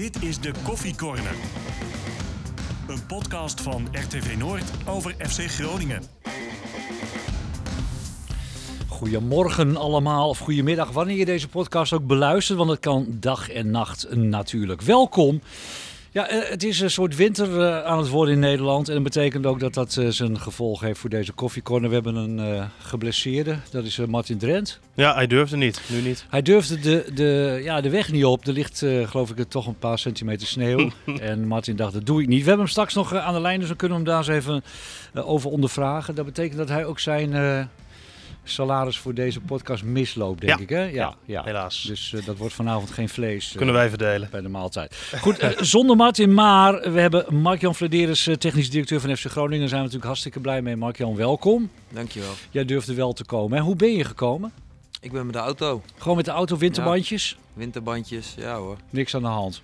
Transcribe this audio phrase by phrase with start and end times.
[0.00, 1.34] Dit is de Koffie Corner.
[2.88, 6.02] Een podcast van RTV Noord over FC Groningen.
[8.88, 13.70] Goedemorgen allemaal, of goedemiddag, wanneer je deze podcast ook beluistert, want het kan dag en
[13.70, 14.82] nacht natuurlijk.
[14.82, 15.40] Welkom.
[16.12, 18.88] Ja, eh, het is een soort winter eh, aan het worden in Nederland.
[18.88, 21.88] En dat betekent ook dat dat eh, zijn gevolg heeft voor deze koffiecorner.
[21.88, 24.80] We hebben een geblesseerde, dat is Martin Drent.
[24.94, 25.80] Ja, hij durfde niet.
[25.86, 26.24] Nu niet.
[26.28, 28.46] Hij durfde de, de, ja, de weg niet op.
[28.46, 30.90] Er ligt, geloof ik, toch een paar centimeter sneeuw.
[31.20, 32.40] en Martin dacht, dat doe ik niet.
[32.40, 34.44] We hebben hem straks nog aan de lijn, dus dan kunnen we hem daar eens
[34.44, 34.62] even
[35.14, 36.14] over ondervragen.
[36.14, 37.32] Dat betekent dat hij ook zijn
[38.50, 40.62] salaris voor deze podcast misloopt, denk Ja.
[40.62, 40.68] ik.
[40.68, 40.80] Hè?
[40.82, 41.42] Ja, Ja, ja.
[41.44, 41.82] helaas.
[41.82, 43.50] Dus eh, dat wordt vanavond geen vlees.
[43.50, 44.28] eh, Kunnen wij verdelen.
[44.30, 44.96] bij de maaltijd.
[45.20, 49.58] Goed, eh, zonder Martin, maar we hebben Mark-Jan Vladeris, eh, technisch directeur van FC Groningen.
[49.58, 50.76] Daar zijn we natuurlijk hartstikke blij mee.
[50.76, 51.70] Mark-Jan, welkom.
[51.88, 52.32] Dankjewel.
[52.50, 53.58] Jij durfde wel te komen.
[53.58, 53.64] Hè?
[53.64, 54.52] Hoe ben je gekomen?
[55.00, 55.82] Ik ben met de auto.
[55.98, 57.36] Gewoon met de auto, winterbandjes?
[57.60, 58.76] Winterbandjes, ja hoor.
[58.90, 59.62] Niks aan de hand.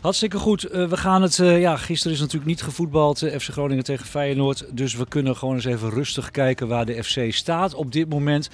[0.00, 0.64] Hartstikke goed.
[0.64, 1.38] Eh, we gaan het.
[1.38, 3.22] eh, ja, gisteren is natuurlijk niet gevoetbald.
[3.22, 4.64] eh, FC Groningen tegen Feyenoord.
[4.70, 8.50] Dus we kunnen gewoon eens even rustig kijken waar de FC staat op dit moment.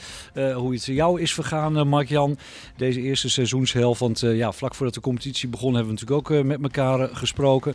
[0.54, 2.38] Hoe het jou is vergaan, Mark-Jan.
[2.76, 4.00] Deze eerste seizoenshelft.
[4.00, 7.74] Want ja, vlak voordat de competitie begon hebben we natuurlijk ook met elkaar gesproken.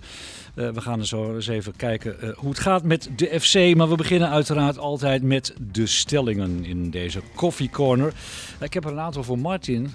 [0.53, 3.75] We gaan er zo eens even kijken hoe het gaat met de FC.
[3.75, 8.07] Maar we beginnen uiteraard altijd met de stellingen in deze Coffee Corner.
[8.07, 9.93] Eh, ik heb er een aantal voor Martin.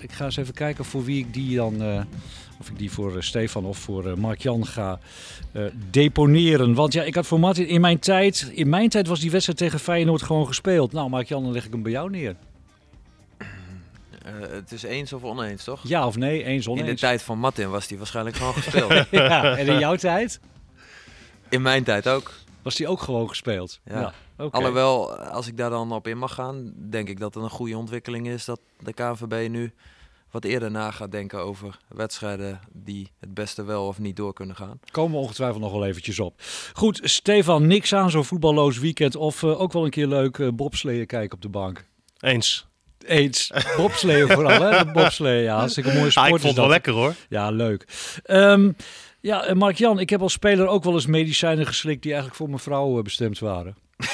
[0.00, 1.82] Ik ga eens even kijken voor wie ik die dan.
[1.82, 2.00] eh,
[2.60, 4.98] of ik die voor eh, Stefan of voor eh, Mark-Jan ga
[5.90, 6.74] deponeren.
[6.74, 8.50] Want ja, ik had voor Martin in mijn tijd.
[8.54, 10.92] In mijn tijd was die wedstrijd tegen Feyenoord gewoon gespeeld.
[10.92, 12.36] Nou, Mark-Jan, dan leg ik hem bij jou neer.
[14.24, 15.80] Het is eens of oneens, toch?
[15.82, 16.44] Ja of nee?
[16.44, 17.00] Eens In de oneens.
[17.00, 19.06] tijd van Martin was die waarschijnlijk gewoon gespeeld.
[19.10, 20.40] ja, en in jouw tijd
[21.48, 22.32] In mijn tijd ook.
[22.62, 23.80] was die ook gewoon gespeeld.
[23.84, 24.12] Ja.
[24.38, 24.56] oké.
[24.56, 27.76] Alhoewel, als ik daar dan op in mag gaan, denk ik dat het een goede
[27.78, 29.72] ontwikkeling is dat de KNVB nu
[30.30, 34.56] wat eerder na gaat denken over wedstrijden die het beste wel of niet door kunnen
[34.56, 34.80] gaan.
[34.90, 36.42] Komen we ongetwijfeld nog wel eventjes op.
[36.72, 39.16] Goed, Stefan, niks aan zo'n voetballoos weekend.
[39.16, 41.84] Of eh, ook wel een keer leuk eh bobsleeën kijken op de bank.
[42.20, 42.68] Eens.
[43.06, 43.52] Eens.
[43.76, 44.84] Bobsleeën vooral, hè?
[44.84, 45.56] De bobsleeën, ja.
[45.56, 47.14] Hartstikke mooie Ah, sport ik is vond het wel lekker hoor.
[47.28, 47.86] Ja, leuk.
[48.22, 48.72] Ehm,
[49.20, 52.48] ja, eh, Mark-Jan, ik heb als speler ook wel eens medicijnen geslikt die eigenlijk voor
[52.48, 53.76] mijn vrouw bestemd waren.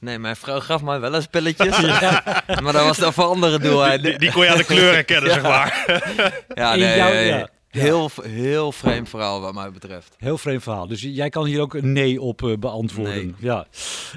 [0.00, 1.80] Nee, mijn vrouw gaf mij wel eens pilletjes.
[2.62, 4.10] Maar dat was dan voor andere doeleinden.
[4.10, 5.84] Die, die kon je aan de kleur herkennen, zeg maar.
[6.54, 7.48] Ja, nee, jouw- nee, ja.
[7.68, 10.14] Heel, heel vreemd verhaal wat mij betreft.
[10.18, 10.86] Heel vreemd verhaal.
[10.86, 13.14] Dus jij kan hier ook een nee op eh, beantwoorden.
[13.14, 13.34] Nee.
[13.38, 13.66] Ja.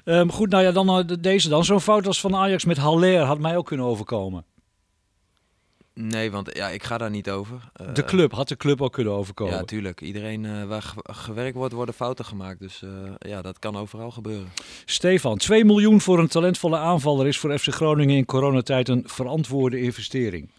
[0.06, 1.66] Ehm, goed, nou ja, dan eh, de- deze dan.
[1.66, 4.46] Zo'n fout als van Ajax met Haller had mij ook kunnen overkomen.
[6.02, 7.70] Nee, want ja, ik ga daar niet over.
[7.74, 9.54] Eh, De club had de club ook kunnen overkomen.
[9.56, 10.02] Ja, tuurlijk.
[10.02, 12.60] Iedereen eh, waar ge- gewerkt wordt, worden fouten gemaakt.
[12.60, 12.90] Dus eh,
[13.32, 14.50] ja, dat kan overal gebeuren.
[14.86, 19.82] Stefan, 2 miljoen voor een talentvolle aanvaller is voor FC Groningen in coronatijd een verantwoorde
[19.82, 20.50] investering.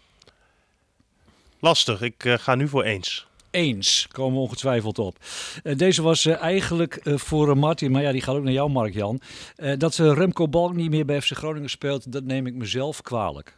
[1.59, 2.01] Lastig.
[2.01, 3.27] Ik eh, ga nu voor eens.
[3.51, 5.17] Eens, komen we ongetwijfeld op.
[5.75, 9.21] Deze was eh, eigenlijk eh, voor Martin, maar ja, die gaat ook naar jou, Mark-Jan.
[9.55, 13.55] Eh, dat Remco Balk niet meer bij FC Groningen speelt, dat neem ik mezelf kwalijk.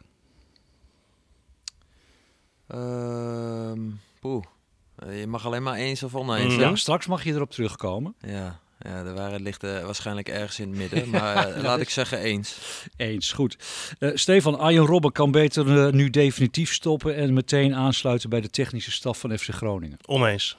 [2.68, 4.44] Ehm poeh.
[4.96, 6.54] Eh, je mag alleen maar eens of oneens.
[6.54, 6.60] Mm.
[6.60, 8.14] Ja, straks mag je erop terugkomen.
[8.20, 11.10] Ja, ja, de waarheid ligt eh, waarschijnlijk ergens in het midden.
[11.10, 12.58] Maar eh, laat ik zeggen eens.
[12.96, 13.56] Eens, goed.
[13.98, 18.90] Eh, Stefan, Arjen Robben kan beter nu definitief stoppen en meteen aansluiten bij de technische
[18.90, 19.98] staf van FC Groningen.
[20.06, 20.56] Oneens.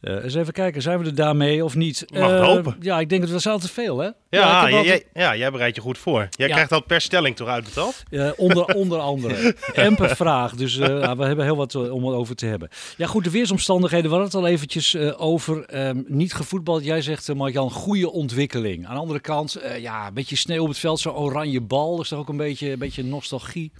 [0.00, 2.04] Eh, eens even kijken, zijn we er daarmee of niet?
[2.12, 2.76] Mag Eh, hopen.
[2.80, 4.08] Ja, ik denk dat we zijn te veel, hè?
[4.30, 6.26] Ja, altijd- ja, jij bereidt je goed voor.
[6.30, 6.52] Jij Ja.
[6.52, 8.02] krijgt dat per stelling toch uitbetaald?
[8.10, 9.54] Eh, onder, onder andere.
[9.74, 10.54] en per vraag.
[10.54, 12.68] Dus eh, nou, we hebben heel wat om het over te hebben.
[12.96, 14.10] Ja, goed, de weersomstandigheden.
[14.10, 15.64] We hadden het al eventjes over.
[15.64, 16.84] Ehm, niet gevoetbald.
[16.84, 18.86] Jij zegt, uh, Marjan, goede ontwikkeling.
[18.86, 21.00] Aan de andere kant, ja, een beetje sneeuw op het veld.
[21.00, 21.90] Zo'n oranje bal.
[21.94, 23.72] Dat is toch ook een beetje, een beetje nostalgie.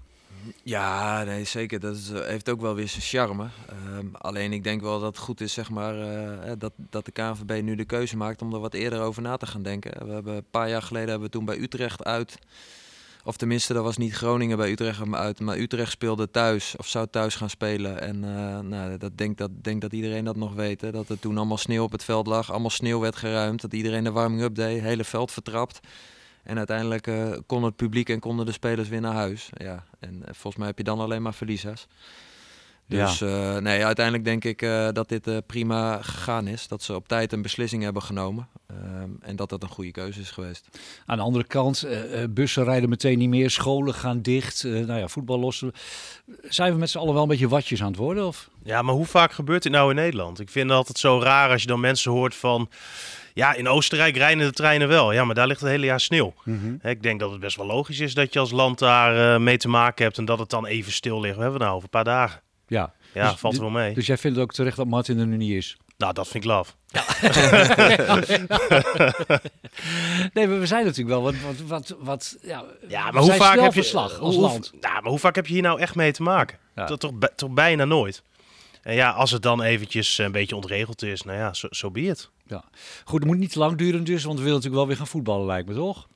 [0.62, 1.80] Ja, nee, zeker.
[1.80, 3.48] Dat eh, heeft ook wel weer zijn charme.
[3.68, 7.12] Ehm, alleen ik denk wel dat het goed is, zeg maar, eh, dat, dat de
[7.12, 10.06] KNVB nu de keuze maakt om er wat eerder over na te gaan denken.
[10.06, 12.38] We hebben een paar jaar geleden hebben we toen bij Utrecht uit.
[13.24, 15.40] Of tenminste, dat was niet Groningen bij Utrecht uit.
[15.40, 18.00] Maar Utrecht speelde thuis of zou thuis gaan spelen.
[18.00, 20.92] En eh, nou, dat denk dat, denk dat iedereen dat nog weet.
[20.92, 22.50] Dat er toen allemaal sneeuw op het veld lag.
[22.50, 23.60] Allemaal sneeuw werd geruimd.
[23.60, 24.80] Dat iedereen de warming-up deed.
[24.80, 25.80] Hele veld vertrapt.
[26.48, 29.48] En uiteindelijk eh, kon het publiek en konden de spelers weer naar huis.
[29.56, 31.86] Ja, en eh, volgens mij heb je dan alleen maar verliezers.
[32.86, 36.68] Dus eh, nee, uiteindelijk denk ik eh, dat dit eh, prima gegaan is.
[36.68, 38.48] Dat ze op tijd een beslissing hebben genomen.
[38.66, 40.68] Ehm, en dat dat een goede keuze is geweest.
[41.06, 41.86] Aan de andere kant,
[42.30, 43.50] bussen rijden meteen niet meer.
[43.50, 44.64] Scholen gaan dicht.
[44.64, 45.72] eh, nou ja, voetbal lossen.
[46.42, 48.26] Zijn we met z'n allen wel een beetje watjes aan het worden?
[48.26, 48.50] Of?
[48.62, 50.40] Ja, maar hoe vaak gebeurt dit nou in Nederland?
[50.40, 52.68] Ik vind het altijd zo raar als je dan mensen hoort van...
[53.38, 55.12] Ja, in Oostenrijk rijden de treinen wel.
[55.12, 56.34] Ja, maar daar ligt het hele jaar sneeuw.
[56.80, 59.40] Hè, Ik denk dat het best wel logisch is dat je als land daar eh,
[59.40, 61.36] mee te maken hebt en dat het dan even stil ligt.
[61.36, 62.40] We hebben het nou over een paar dagen.
[62.66, 62.92] Ja.
[63.14, 63.94] Ja, Dus- valt er wel mee.
[63.94, 65.76] Dus jij vindt het ook terecht dat Martin er nu niet is?
[65.96, 66.72] nou, dat vind ik love.
[70.34, 71.34] nee, maar we zijn natuurlijk wel wat...
[71.46, 74.72] wat, wat, wat ja, Ja, maar hoe vaak heb je slag als hoe, land?
[74.80, 76.58] Nou, maar hoe vaak heb je hier nou echt mee te maken?
[76.74, 76.84] Ja.
[76.84, 78.22] Toch, toch, bij- toch bijna nooit.
[78.82, 82.16] En ja, als het dan eventjes een beetje ontregeld is, nou ja, zo so be
[82.50, 82.60] it.
[83.04, 85.06] Goed, het moet niet te lang duren dus, want we willen natuurlijk wel weer gaan
[85.06, 86.08] voetballen, lijkt me, toch?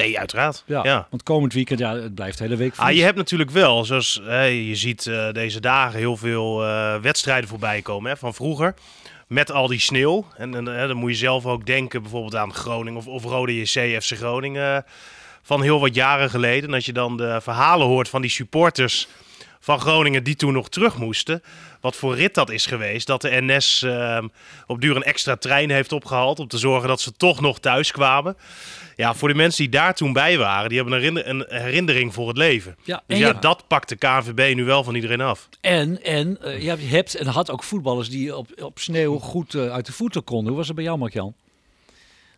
[0.00, 0.62] Nee, uiteraard.
[0.66, 0.82] Ja.
[0.82, 1.06] ja.
[1.10, 4.20] Want komend weekend, ja, het blijft de hele week Ah, je hebt natuurlijk wel, zoals
[4.24, 8.74] hè, je ziet eh, deze dagen heel veel eh, wedstrijden voorbij komen hè, van vroeger.
[9.26, 10.26] Met al die sneeuw.
[10.36, 13.60] En, en hè, dan moet je zelf ook denken bijvoorbeeld aan Groningen of, of Rode
[13.60, 14.84] JC, FC Groningen.
[15.42, 16.68] Van heel wat jaren geleden.
[16.68, 19.08] En als je dan de verhalen hoort van die supporters
[19.60, 21.42] van Groningen die toen nog terug moesten.
[21.80, 23.06] Wat voor rit dat is geweest.
[23.06, 24.24] Dat de NS eh,
[24.66, 26.38] op duur een extra trein heeft opgehaald.
[26.38, 28.36] Om te zorgen dat ze toch nog thuis kwamen.
[28.96, 32.14] Ja, voor de mensen die daar toen bij waren, die hebben een herinner- een herinnering
[32.14, 32.76] voor het leven.
[32.82, 35.48] Ja, Dus ja, dat pakt de KNVB nu wel van iedereen af.
[35.60, 39.70] en, en eh, je hebt en had ook voetballers die op, op sneeuw goed eh,
[39.72, 40.46] uit de voeten konden.
[40.48, 41.34] Hoe was het bij jou, Mark-Jan?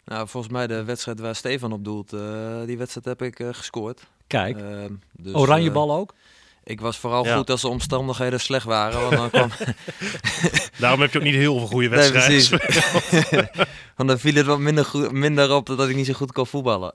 [0.04, 2.20] Nou, volgens mij de wedstrijd waar Stefan op doelt, eh,
[2.66, 4.00] die wedstrijd heb ik gescoord.
[4.26, 6.14] Kijk, Ehm, dus, oranje bal ook?
[6.64, 7.36] Ik was vooral Ja.
[7.36, 9.00] goed als de omstandigheden slecht waren.
[9.00, 9.50] Want dan, kwam,
[10.78, 12.58] Daarom heb je ook niet heel veel goede Nee, wedstrijden.
[12.58, 13.50] precies.
[13.96, 16.46] want dan viel het wat minder, goed, minder op dat ik niet zo goed kon
[16.46, 16.94] voetballen.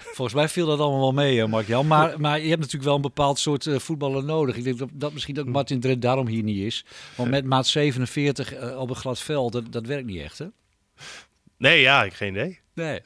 [0.00, 1.86] Volgens mij viel dat allemaal wel mee, eh, Mark-Jan.
[1.86, 4.56] Maar, maar je hebt natuurlijk wel een bepaald soort eh, voetballer nodig.
[4.56, 6.84] Ik denk dat, dat misschien dat Martin Drent daarom hier niet is.
[7.14, 10.46] Want met maat 47 eh, op een glad veld, dat, dat werkt niet echt, hè?
[11.70, 12.60] Nee, ja, ik geen idee.
[12.74, 13.00] Nee,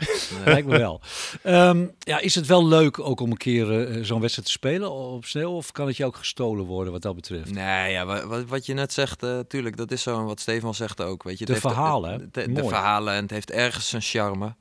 [0.44, 1.00] lijkt me wel.
[1.42, 4.90] Ehm, ja, is het wel leuk ook om een keer eh, zo'n wedstrijd te spelen
[4.92, 5.50] op sneeuw?
[5.50, 7.50] Of kan het je ook gestolen worden wat dat betreft?
[7.50, 10.24] Nee, ja, wa- wat, wat je net zegt, eh tuurlijk, dat is zo.
[10.24, 11.22] Wat Stefan zegt ook.
[11.22, 12.18] Weet je, De het heeft- verhalen, hè?
[12.30, 14.54] De, de, verhalen en het heeft ergens een charme.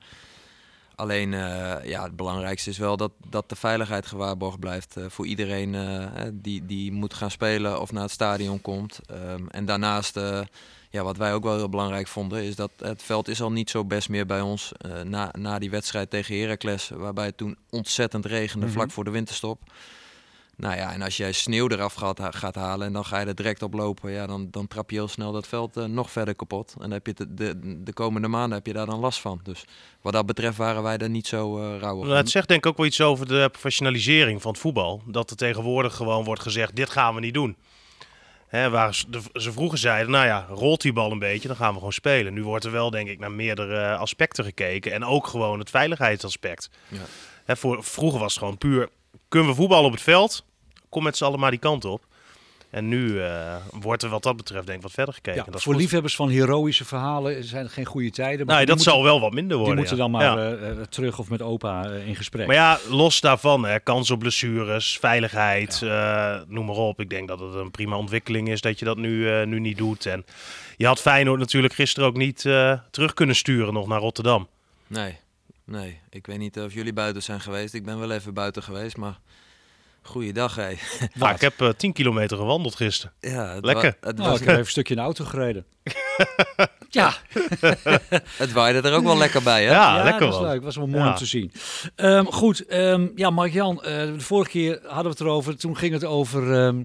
[0.95, 5.25] Alleen, eh, ja, het belangrijkste is wel dat, dat de veiligheid gewaarborgd blijft eh, voor
[5.25, 8.99] iedereen eh, hè, die, die moet gaan spelen of naar het stadion komt.
[9.05, 10.39] Ehm, en daarnaast, eh,
[10.89, 13.69] ja, wat wij ook wel heel belangrijk vonden, is dat het veld is al niet
[13.69, 17.57] zo best meer bij ons eh, na, na die wedstrijd tegen Heracles, waarbij het toen
[17.69, 18.75] ontzettend regende Mhm.
[18.75, 19.59] vlak voor de winterstop.
[20.55, 23.35] Nou ja, en als jij sneeuw eraf gaat, gaat halen en dan ga je er
[23.35, 26.35] direct op lopen, ja, dan, dan trap je heel snel dat veld eh, nog verder
[26.35, 26.73] kapot.
[26.73, 29.39] En dan heb je de, de, de komende maanden heb je daar dan last van.
[29.43, 29.65] Dus
[30.01, 32.03] wat dat betreft waren wij er niet zo eh rauw op.
[32.03, 35.01] Nou, het zegt denk ik ook wel iets over de professionalisering van het voetbal.
[35.05, 37.55] Dat er tegenwoordig gewoon wordt gezegd, dit gaan we niet doen.
[38.47, 41.57] Hè, waar ze, de- ze vroeger zeiden, nou ja, rolt die bal een beetje, dan
[41.57, 42.33] gaan we gewoon spelen.
[42.33, 44.91] Nu wordt er wel denk ik naar meerdere aspecten gekeken.
[44.91, 46.69] En ook gewoon het veiligheidsaspect.
[46.87, 46.99] Ja.
[47.45, 48.89] Hè, voor, vroeger was het gewoon puur,
[49.27, 50.45] kunnen we voetballen op het veld?
[50.89, 52.05] Kom met z'n allen maar die kant op.
[52.69, 55.43] En nu eh, wordt er wat dat betreft denk ik wat verder gekeken.
[55.45, 55.81] Ja, dat voor goed.
[55.81, 58.37] liefhebbers van heroïsche verhalen zijn het geen goede tijden.
[58.45, 59.75] Maar Nou, die dat moeten, zal wel wat minder Die worden.
[59.77, 60.01] moeten ja.
[60.01, 60.51] dan maar Ja.
[60.57, 62.47] eh, eh, terug of met opa in gesprek.
[62.47, 66.99] Maar ja, los daarvan, hè, kans op blessures, veiligheid, eh, noem maar op.
[66.99, 69.77] Ik denk dat het een prima ontwikkeling is dat je dat nu, eh, nu niet
[69.77, 70.05] doet.
[70.05, 70.25] En
[70.77, 74.47] je had Feyenoord natuurlijk gisteren ook niet eh, terug kunnen sturen nog naar Rotterdam.
[74.87, 75.17] Nee,
[75.65, 75.99] nee.
[76.09, 77.73] Ik weet niet of jullie buiten zijn geweest.
[77.73, 79.19] Ik ben wel even buiten geweest, maar
[80.07, 80.73] goeiedag hé.
[81.13, 83.13] Nou, ik heb eh 10 kilometer gewandeld gisteren.
[83.19, 83.95] Ja, het Lekker.
[84.01, 85.65] wa- het, nou, was, ik heb even een stukje in de auto gereden.
[86.89, 87.13] ja,
[88.43, 89.71] het waaide er ook wel lekker bij hè?
[89.71, 90.49] Ja, lekker dat was man.
[90.51, 90.63] leuk.
[90.63, 91.09] was wel mooi Ja.
[91.09, 91.51] om te zien.
[91.95, 95.57] Ehm, goed, ehm, ja, Mark-Jan, eh, de vorige keer hadden we het erover.
[95.57, 96.83] Toen ging het over ehm,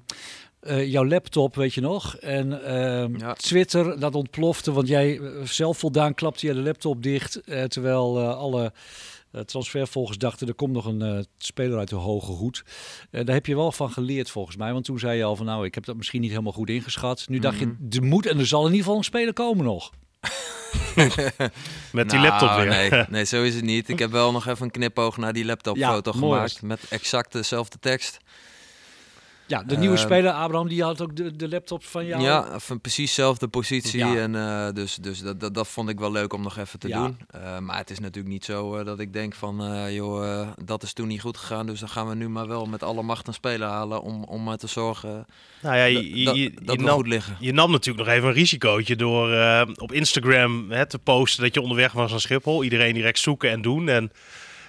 [0.60, 2.16] eh, jouw laptop, weet je nog.
[2.16, 3.32] En ehm, Ja.
[3.32, 7.40] Twitter, dat ontplofte, want jij eh, zelf voldaan klapte je de laptop dicht.
[7.40, 8.72] eh, terwijl eh, alle
[9.32, 12.64] eh, transfervolgers dachten, er komt nog een eh, speler uit de hoge hoed.
[13.10, 14.72] Eh, daar heb je wel van geleerd volgens mij.
[14.72, 17.24] Want toen zei je al van, nou, ik heb dat misschien niet helemaal goed ingeschat.
[17.28, 17.72] Nu dacht Mhm.
[17.90, 19.90] je, er moet en er zal in ieder geval een speler komen nog.
[21.92, 22.66] Met die Nou, laptop weer.
[22.66, 23.88] Nee, nee, zo is het niet.
[23.88, 26.62] Ik heb wel nog even een knipoog naar die laptopfoto Ja, mooi gemaakt.
[26.62, 28.18] Met exact dezelfde tekst.
[29.52, 32.22] Ja, de nieuwe Ehm, speler, Abraham, die had ook de, de laptop van jou.
[32.22, 33.98] Ja, van precies dezelfde positie.
[33.98, 34.16] Ja.
[34.16, 36.88] En, eh, dus dus dat, dat, dat vond ik wel leuk om nog even te
[36.88, 36.98] Ja.
[37.02, 37.16] doen.
[37.30, 39.64] Eh, maar het is natuurlijk niet zo eh, dat ik denk van...
[39.64, 41.66] eh, joh, dat is toen niet goed gegaan.
[41.66, 44.02] Dus dan gaan we nu maar wel met alle macht een speler halen...
[44.02, 45.26] om, om maar te zorgen
[45.62, 47.36] Nou ja, dat, je, je, dat, je, dat je we nam, goed liggen.
[47.40, 51.54] je nam natuurlijk nog even een risicootje door eh, op Instagram hè, te posten dat
[51.54, 52.64] je onderweg was naar Schiphol.
[52.64, 53.88] Iedereen direct zoeken en doen.
[53.88, 54.12] En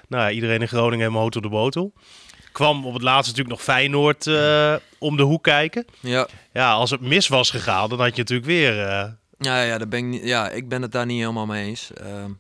[0.07, 1.93] nou ja, iedereen in Groningen helemaal hout op de botel.
[2.53, 5.85] Kwam op het laatst natuurlijk nog Feyenoord eh, om de hoek kijken.
[5.99, 8.87] Ja, Ja, als het mis was gegaan, dan had je natuurlijk weer...
[8.87, 9.05] eh,
[9.37, 11.91] ja, ja, daar ben ik, ja, ik ben het daar niet helemaal mee eens.
[11.93, 12.31] Ehm,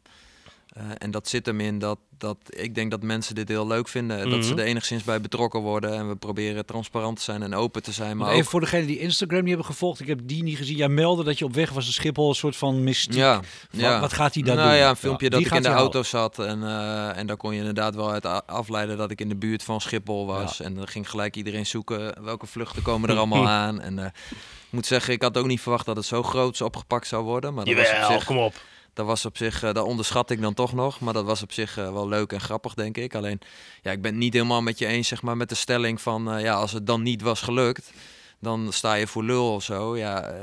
[0.73, 3.87] Eh, en dat zit hem in dat, dat ik denk dat mensen dit heel leuk
[3.87, 4.29] vinden.
[4.29, 4.59] Dat ze Mhm.
[4.59, 5.93] er enigszins bij betrokken worden.
[5.93, 8.17] En we proberen transparant te zijn en open te zijn.
[8.17, 10.75] Maar even ook, voor degenen die Instagram niet hebben gevolgd, ik heb die niet gezien.
[10.75, 13.13] Jij meldde dat je op weg was naar Schiphol, een soort van mystiek.
[13.15, 13.99] ja, Wat- ja.
[13.99, 14.77] Wat gaat hij daar nou doen?
[14.77, 16.39] ja, een filmpje dat die ik in de auto zat.
[16.39, 19.63] En, eh, en daar kon je inderdaad wel uit afleiden dat ik in de buurt
[19.63, 20.59] van Schiphol was.
[20.59, 23.81] En dan ging gelijk iedereen zoeken welke vluchten komen er allemaal aan.
[23.81, 27.07] En eh, ik moet zeggen, ik had ook niet verwacht dat het zo groots opgepakt
[27.07, 27.53] zou worden.
[27.53, 28.53] Maar dat was op Jawel, zich kom op.
[28.93, 30.99] dat was op zich, eh, dat onderschat ik dan toch nog.
[30.99, 33.15] Maar dat was op zich eh, wel leuk en grappig, denk ik.
[33.15, 33.39] Alleen,
[33.81, 36.31] ja, ik ben het niet helemaal met je eens, zeg maar, met de stelling van,
[36.33, 37.91] eh, ja, als het dan niet was gelukt,
[38.39, 39.97] dan sta je voor lul of zo.
[39.97, 40.33] Ja,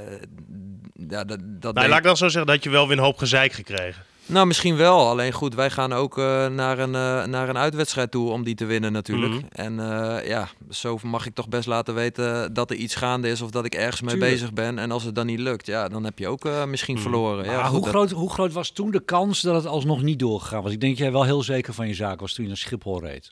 [1.08, 3.04] ja dat, dat Nou, denk- laat ik dan zo zeggen dat je wel weer een
[3.04, 4.04] hoop gezeik gekregen.
[4.30, 5.08] Nou, misschien wel.
[5.08, 8.54] Alleen goed, wij gaan ook eh, naar, een, eh, naar een uitwedstrijd toe om die
[8.54, 9.32] te winnen natuurlijk.
[9.34, 9.44] Mhm.
[9.52, 13.40] En eh, ja, zo mag ik toch best laten weten dat er iets gaande is
[13.40, 14.32] of dat ik ergens mee Tuurlijk.
[14.32, 14.78] bezig ben.
[14.78, 17.02] En als het dan niet lukt, ja, dan heb je ook eh, misschien Mhm.
[17.02, 17.46] verloren.
[17.46, 20.02] Maar Ja, goed, hoe, dat- groot, hoe groot was toen de kans dat het alsnog
[20.02, 20.72] niet doorgegaan was?
[20.72, 23.00] Ik denk dat jij wel heel zeker van je zaak was toen je naar Schiphol
[23.00, 23.30] reed.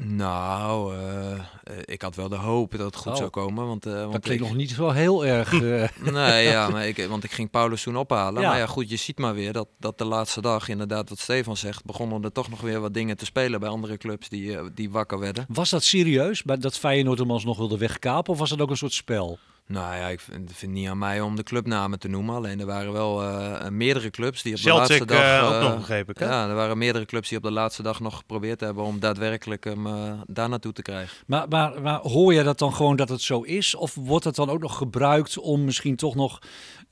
[0.00, 1.40] Nou, eh, eh,
[1.84, 3.18] ik had wel de hoop dat het goed Oh.
[3.18, 3.66] zou komen.
[3.66, 5.52] Want, Dat want klinkt ik, nog niet zo heel erg...
[6.12, 8.42] Nee, ja, maar ik, want ik ging Paulus toen ophalen.
[8.42, 8.48] Ja.
[8.48, 11.56] Maar ja, goed, je ziet maar weer dat, dat de laatste dag, inderdaad wat Stefan
[11.56, 14.90] zegt, begonnen er toch nog weer wat dingen te spelen bij andere clubs die, die
[14.90, 15.44] wakker werden.
[15.48, 18.32] was dat serieus, dat Feyenoord hem alsnog wilde wegkapen?
[18.32, 19.38] Of was dat ook een soort spel?
[19.68, 22.34] Nou ja, ik vind, vind niet aan mij om de clubnamen te noemen.
[22.34, 25.40] Alleen er waren wel eh, meerdere clubs die op de Celtic laatste dag...
[25.42, 26.14] eh, ook eh, nog begrepen.
[26.18, 26.24] hè?
[26.24, 29.64] ja, er waren meerdere clubs die op de laatste dag nog geprobeerd hebben om daadwerkelijk
[29.64, 31.16] hem eh, daar naartoe te krijgen.
[31.26, 33.74] Maar, maar, maar hoor je dat dan gewoon dat het zo is?
[33.74, 36.38] Of wordt het dan ook nog gebruikt om misschien toch nog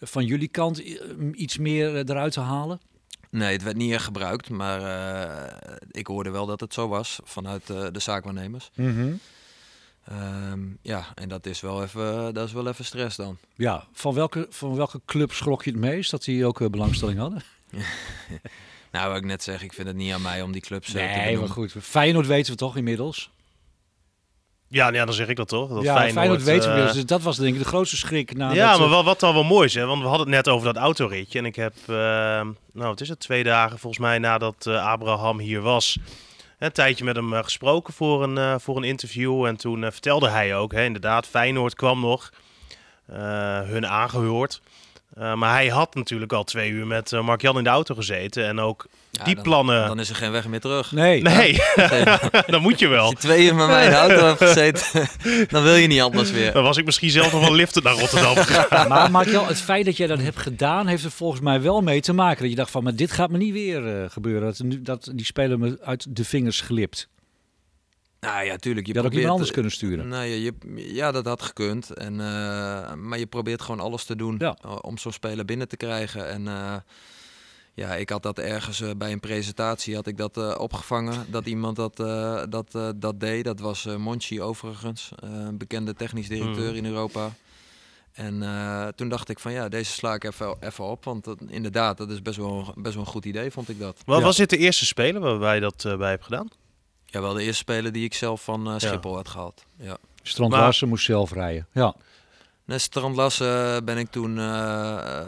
[0.01, 1.01] van jullie kant eh,
[1.33, 2.81] iets meer eh, eruit te halen?
[3.31, 7.19] Nee, het werd niet echt gebruikt, maar eh, ik hoorde wel dat het zo was
[7.25, 8.71] vanuit eh, de zaakwaarnemers.
[10.09, 13.39] Ehm, ja, en dat is, wel even, dat is wel even stress dan.
[13.55, 17.19] Ja, van welke, van welke club schrok je het meest dat die ook eh, belangstelling
[17.19, 17.43] hadden?
[18.93, 20.93] Nou, wat ik net zeg, ik vind het niet aan mij om die clubs eh,
[20.93, 21.75] te Nee, maar goed.
[21.81, 23.31] Feyenoord weten we toch inmiddels?
[24.69, 25.69] Ja, ja, dan zeg ik dat toch?
[25.69, 26.97] Dat ja, Feyenoord, Feyenoord, weten we eh, inmiddels.
[26.97, 28.37] Dus dat was denk ik de grootste schrik.
[28.37, 29.85] Na ja, dat, maar eh, wel, wat dan wel mooi is, hè?
[29.85, 31.39] want we hadden het net over dat autoritje.
[31.39, 35.39] En ik heb, eh, nou wat is het, twee dagen volgens mij nadat eh, Abraham
[35.39, 35.99] hier was,
[36.59, 39.45] een tijdje met hem eh, gesproken voor een, eh, voor een interview.
[39.45, 42.33] En toen eh, vertelde hij ook, hè, inderdaad, Feyenoord kwam nog,
[43.65, 44.61] hun aangehoord.
[45.17, 48.47] Eh, maar hij had natuurlijk al twee uur met eh, Mark-Jan in de auto gezeten.
[48.47, 49.87] En ook Ja, die dan- plannen...
[49.87, 50.93] Dan is er geen weg meer terug.
[50.93, 51.59] Nee, nee,
[52.47, 53.01] dan moet je wel.
[53.01, 55.09] Als je twee uur met mij in de auto hebt gezeten,
[55.53, 56.53] dan wil je niet anders weer.
[56.53, 58.35] Dan was ik misschien zelf nog wel liften naar Rotterdam
[58.89, 62.01] maar Mark-Jan, het feit dat jij dat hebt gedaan, heeft er volgens mij wel mee
[62.01, 62.41] te maken.
[62.41, 64.43] Dat je dacht van, maar dit gaat me niet weer eh, gebeuren.
[64.49, 67.09] Dat, nu- dat die speler me uit de vingers glipt.
[68.21, 68.87] Nou ja, tuurlijk.
[68.87, 70.09] Je Je had ook probeert, iemand anders eh, kunnen sturen.
[70.09, 70.35] Nou, ja,
[70.75, 71.91] je, ja, dat had gekund.
[71.91, 74.57] En, eh, maar je probeert gewoon alles te doen Ja.
[74.63, 76.29] eh, om zo'n speler binnen te krijgen.
[76.29, 76.75] En eh,
[77.75, 81.27] ja, ik had dat ergens eh, bij een presentatie had ik dat, eh, opgevangen.
[81.31, 83.45] Dat iemand dat, eh, dat, eh, dat deed.
[83.45, 85.11] Dat was eh Monchi overigens.
[85.23, 86.77] eh, een bekende technisch directeur Mhm.
[86.77, 87.31] in Europa.
[88.13, 91.05] En eh, toen dacht ik van ja, deze sla ik even, even op.
[91.05, 94.03] Want dat, inderdaad, dat is best wel, best wel een goed idee, vond ik dat.
[94.05, 94.25] Wat Ja.
[94.25, 96.49] was dit de eerste speler waarbij je dat eh, bij hebt gedaan?
[97.17, 99.65] Ja, wel de eerste speler die ik zelf van eh, Schiphol had gehaald.
[99.79, 99.97] Ja.
[100.23, 101.67] Strand Maar- Larsen moest zelf rijden.
[101.73, 101.95] Ja.
[102.65, 105.27] Na Strandlassen ben ik toen eh, eh,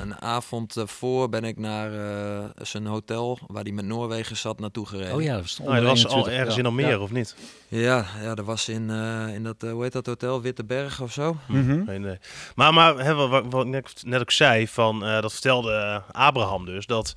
[0.00, 4.86] een avond voor ben ik naar eh, zijn hotel waar hij met Noorwegen zat naartoe
[4.86, 5.14] gereden.
[5.14, 6.98] Oh ja, dat was, Oh, dat was al ergens in Almere, Ja.
[6.98, 7.36] of niet?
[7.68, 11.12] Ja, ja, dat was in, eh, in dat, eh, hoe heet dat hotel, Witteberg of
[11.12, 11.36] zo.
[11.48, 12.14] Mhm.
[12.54, 16.64] Maar, maar hè, wat, wat- ik net, ook zei, van, eh, dat vertelde eh, Abraham
[16.64, 17.14] dus, dat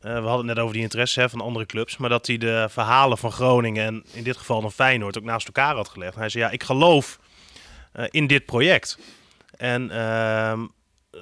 [0.00, 2.38] eh, we hadden het net over die interesse hè, van andere clubs, maar dat hij
[2.38, 6.14] de verhalen van Groningen en in dit geval van Feyenoord ook naast elkaar had gelegd.
[6.14, 7.18] Hij zei, ja, ik geloof
[7.92, 8.98] eh, in dit project.
[9.56, 10.60] En ehm,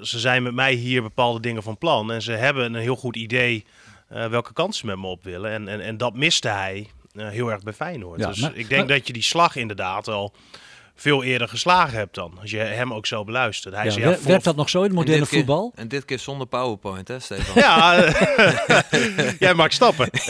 [0.02, 3.16] ze zijn met mij hier bepaalde dingen van plan en ze hebben een heel goed
[3.16, 3.64] idee
[4.08, 5.50] eh, welke kansen ze met me op willen.
[5.50, 8.20] En, en, en dat miste hij heel erg bij Feyenoord.
[8.20, 10.34] Ja, dus maar- ik denk maar- dat je die slag inderdaad al
[11.00, 12.38] veel eerder geslagen hebt dan.
[12.40, 13.74] Als je hem ook zo beluistert.
[13.74, 15.72] Hij Ja, zei, ja, werkt dat nog zo in het En moderne keer- voetbal?
[15.74, 17.54] En dit keer zonder PowerPoint, hè Stefan?
[17.62, 17.94] Ja,
[19.38, 20.08] jij maakt stappen.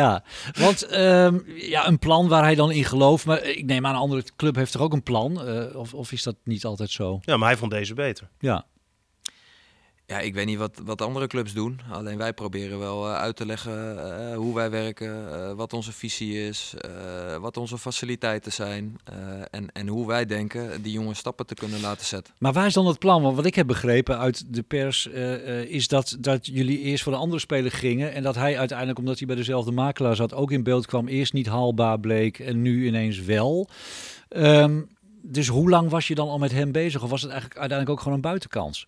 [0.00, 0.22] ja,
[0.58, 3.24] want ehm, ja, een plan waar hij dan in gelooft.
[3.26, 5.46] Maar ik neem aan, een andere club heeft toch ook een plan?
[5.46, 7.18] Eh, of, of is dat niet altijd zo?
[7.22, 8.28] Ja, maar hij vond deze beter.
[8.38, 8.64] Ja,
[10.14, 11.80] Ja, ik weet niet wat, wat andere clubs doen.
[11.90, 13.98] Alleen wij proberen wel eh, uit te leggen
[14.30, 16.74] eh, hoe wij werken, eh, wat onze visie is,
[17.40, 18.96] wat onze faciliteiten zijn.
[19.50, 22.34] en, en hoe wij denken die jonge stappen te kunnen laten zetten.
[22.38, 23.22] maar waar is dan het plan?
[23.22, 25.06] Want wat ik heb begrepen uit de pers
[25.68, 28.12] is dat, dat jullie eerst voor de andere speler gingen.
[28.12, 31.08] En dat hij uiteindelijk, omdat hij bij dezelfde makelaar zat, ook in beeld kwam.
[31.08, 33.68] Eerst niet haalbaar bleek en nu ineens wel.
[34.28, 34.82] Ehm,
[35.22, 37.02] dus hoe lang was je dan al met hem bezig?
[37.02, 38.86] Of was het eigenlijk uiteindelijk ook gewoon een buitenkans?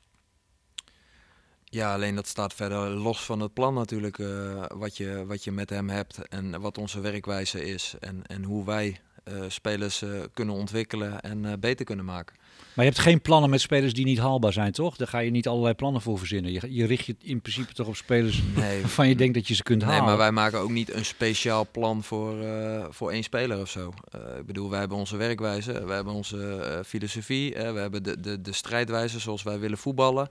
[1.77, 5.53] Ja, alleen dat staat verder los van het plan natuurlijk, uh, wat, je, wat je
[5.53, 10.11] met hem hebt en wat onze werkwijze is en, en hoe wij uh, spelers uh,
[10.35, 12.37] kunnen ontwikkelen en beter kunnen maken.
[12.75, 14.97] Maar je hebt geen plannen met spelers die niet haalbaar zijn, toch?
[14.97, 16.53] Daar ga je niet allerlei plannen voor verzinnen.
[16.53, 18.81] Je, je richt je in principe toch op spelers nee.
[18.83, 19.99] waarvan je denkt dat je ze kunt halen.
[19.99, 22.35] Nee, maar wij maken ook niet een speciaal plan voor,
[22.91, 23.93] voor één speler of zo.
[24.39, 28.53] ik bedoel, wij hebben onze werkwijze, wij hebben onze filosofie, we hebben de, de, de
[28.53, 30.29] strijdwijze zoals wij willen voetballen.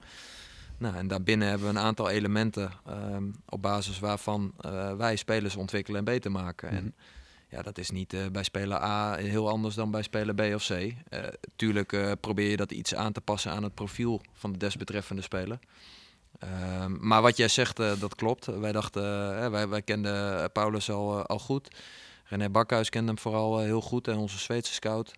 [0.77, 5.55] Nou, en daarbinnen hebben we een aantal elementen ehm, op basis waarvan uh, wij spelers
[5.55, 6.69] ontwikkelen en beter maken.
[6.69, 7.55] En mhm.
[7.55, 10.67] ja, dat is niet uh, bij speler A heel anders dan bij speler B of
[10.67, 10.69] C.
[10.69, 10.93] Uh,
[11.55, 15.59] tuurlijk probeer je dat iets aan te passen aan het profiel van de desbetreffende speler.
[16.39, 18.45] Ehm, maar wat jij zegt, dat klopt.
[18.45, 19.01] Wij dachten,
[19.51, 21.75] wij, wij kenden Paulus al, al goed.
[22.23, 25.13] René Bakhuis kende hem vooral heel goed en onze Zweedse scout.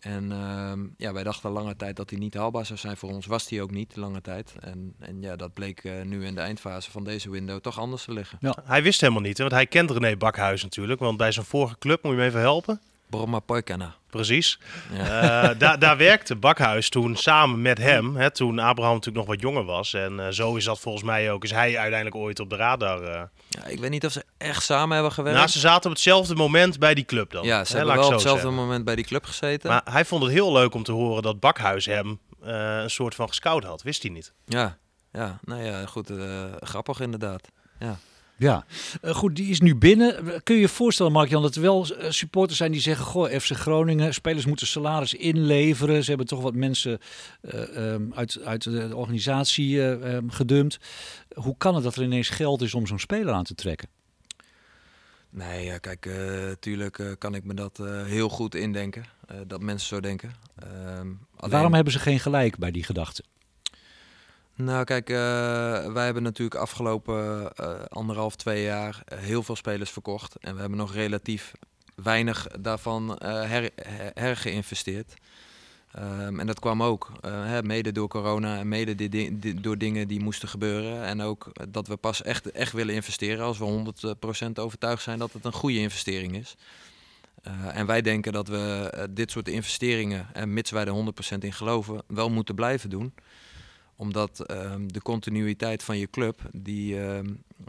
[0.00, 3.26] En uh, ja, wij dachten lange tijd dat hij niet haalbaar zou zijn voor ons.
[3.26, 4.54] Was hij ook niet, lange tijd.
[4.60, 8.04] En, en ja, dat bleek uh, nu in de eindfase van deze window toch anders
[8.04, 8.38] te liggen.
[8.40, 8.56] Ja.
[8.64, 11.00] Hij wist helemaal niet, hè, want hij kent René Bakhuis natuurlijk.
[11.00, 12.80] Want bij zijn vorige club, moet je me even helpen?
[13.06, 13.94] Bromma Poikana.
[14.10, 14.58] Precies.
[14.92, 15.50] Ja.
[15.50, 18.16] Uh, daar, daar werkte Bakhuis toen samen met hem.
[18.16, 19.94] Hè, toen Abraham natuurlijk nog wat jonger was.
[19.94, 21.44] En uh, zo is dat volgens mij ook.
[21.44, 23.02] Is hij uiteindelijk ooit op de radar.
[23.02, 23.22] Uh...
[23.48, 25.38] Ja, ik weet niet of ze echt samen hebben gewerkt.
[25.38, 27.44] Nou, ze zaten op hetzelfde moment bij die club dan.
[27.44, 29.70] Ja, ze hebben wel op hetzelfde moment bij die club gezeten.
[29.70, 33.28] Maar hij vond het heel leuk om te horen dat Bakhuis hem een soort van
[33.28, 33.82] gescout had.
[33.82, 34.32] Wist hij niet.
[34.44, 34.78] Ja,
[35.12, 36.10] ja nou ja, goed.
[36.60, 37.48] grappig inderdaad.
[37.78, 37.98] Ja.
[38.40, 38.64] Ja,
[39.02, 40.42] uh, goed, die is nu binnen.
[40.42, 43.04] Kun je je voorstellen, Mark-Jan, dat er wel eh, supporters zijn die zeggen...
[43.04, 46.02] Goh, FC Groningen, spelers moeten salaris inleveren.
[46.02, 46.98] Ze hebben toch wat mensen
[47.42, 50.78] uh, um, uit, uit de organisatie uh, um, gedumpt.
[51.34, 53.88] Hoe kan het dat er ineens geld is om zo'n speler aan te trekken?
[55.30, 56.10] Nee, ja, kijk,
[56.48, 59.04] natuurlijk kan ik me dat heel goed indenken.
[59.46, 60.32] dat mensen zo denken.
[60.56, 61.06] Ehm,
[61.36, 61.50] alleen...
[61.50, 63.22] Waarom hebben ze geen gelijk bij die gedachte?
[64.60, 65.16] Nou, kijk, uh,
[65.92, 70.36] wij hebben natuurlijk afgelopen uh, anderhalf, twee jaar uh, heel veel spelers verkocht.
[70.40, 71.52] En we hebben nog relatief
[71.94, 73.70] weinig daarvan her,
[74.14, 75.14] hergeïnvesteerd.
[75.98, 78.94] Um, en dat kwam ook hè, mede door corona en mede
[79.60, 81.04] door dingen die moesten gebeuren.
[81.04, 83.92] En ook dat we pas echt, echt willen investeren als we
[84.46, 86.56] 100% overtuigd zijn dat het een goede investering is.
[87.72, 92.02] en wij denken dat we dit soort investeringen, en mits wij er 100% in geloven,
[92.06, 93.12] wel moeten blijven doen
[94.00, 97.26] omdat ehm, de continuïteit van je club, die, ehm,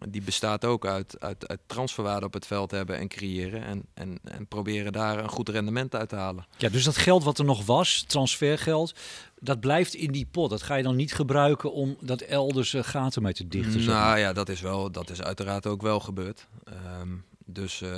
[0.09, 3.63] die bestaat ook uit, uit, uit transferwaarde op het veld hebben en creëren.
[3.63, 6.45] En, en, en proberen daar een goed rendement uit te halen.
[6.57, 8.93] Ja, dus dat geld wat er nog was, transfergeld,
[9.39, 10.49] dat blijft in die pot.
[10.49, 13.85] Dat ga je dan niet gebruiken om dat elders uh, gaten mee te dichten.
[13.85, 16.47] Nou ja, dat is, wel, dat is uiteraard ook wel gebeurd.
[16.63, 17.09] Ehm,
[17.45, 17.89] dus uh,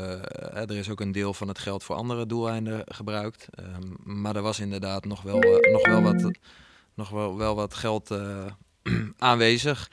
[0.54, 3.48] er is ook een deel van het geld voor andere doeleinden gebruikt.
[4.04, 6.32] maar er was inderdaad nog wel, uh, nog wel wat
[6.96, 8.46] nog wel, wel wat geld uh,
[9.18, 9.90] aanwezig.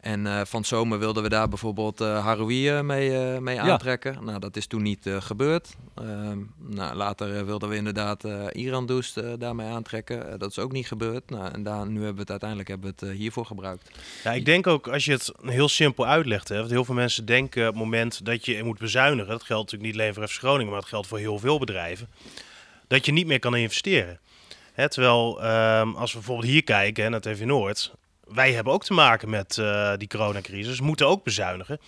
[0.00, 4.24] En uh, van zomer wilden we daar bijvoorbeeld uh, Haroui mee, mee aantrekken.
[4.24, 5.76] Nou, dat is toen niet gebeurd.
[5.94, 10.38] Ehm, nou, later wilden we inderdaad Iran Doest daarmee aantrekken.
[10.38, 11.30] dat is ook niet gebeurd.
[11.30, 13.90] Nou, en daar, nu hebben we het uiteindelijk hebben we het hiervoor gebruikt.
[14.24, 16.48] Ja, ik denk ook als je het heel simpel uitlegt.
[16.48, 19.30] Hè, want heel veel mensen denken op het moment dat je moet bezuinigen.
[19.30, 22.08] Dat geldt natuurlijk niet alleen voor FC Groningen, maar dat geldt voor heel veel bedrijven.
[22.86, 24.20] Dat je niet meer kan investeren
[24.88, 27.92] terwijl um, als we bijvoorbeeld hier kijken hè, naar TV Noord,
[28.24, 31.80] wij hebben ook te maken met uh, die coronacrisis, moeten ook bezuinigen.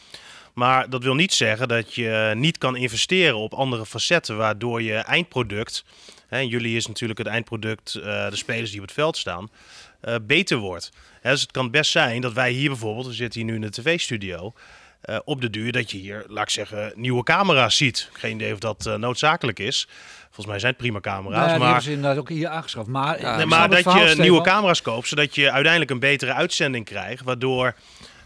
[0.54, 4.94] Maar dat wil niet zeggen dat je niet kan investeren op andere facetten, waardoor je
[4.94, 5.84] eindproduct,
[6.26, 9.50] hè, en jullie is natuurlijk het eindproduct, uh, de spelers die op het veld staan,
[10.04, 10.92] uh, beter wordt.
[11.20, 13.60] Hè, dus het kan best zijn dat wij hier bijvoorbeeld, we zitten hier nu in
[13.60, 14.52] de tv-studio,
[15.04, 18.08] uh, op de duur dat je hier, laat ik zeggen, nieuwe camera's ziet.
[18.12, 19.88] Geen idee of dat uh, noodzakelijk is.
[20.24, 21.50] Volgens mij zijn het prima camera's.
[21.50, 22.88] Ja, maar ze inderdaad ook hier aangeschaft.
[22.88, 26.84] Maar, ja, nee, maar dat je nieuwe camera's koopt, zodat je uiteindelijk een betere uitzending
[26.84, 27.24] krijgt.
[27.24, 27.74] Waardoor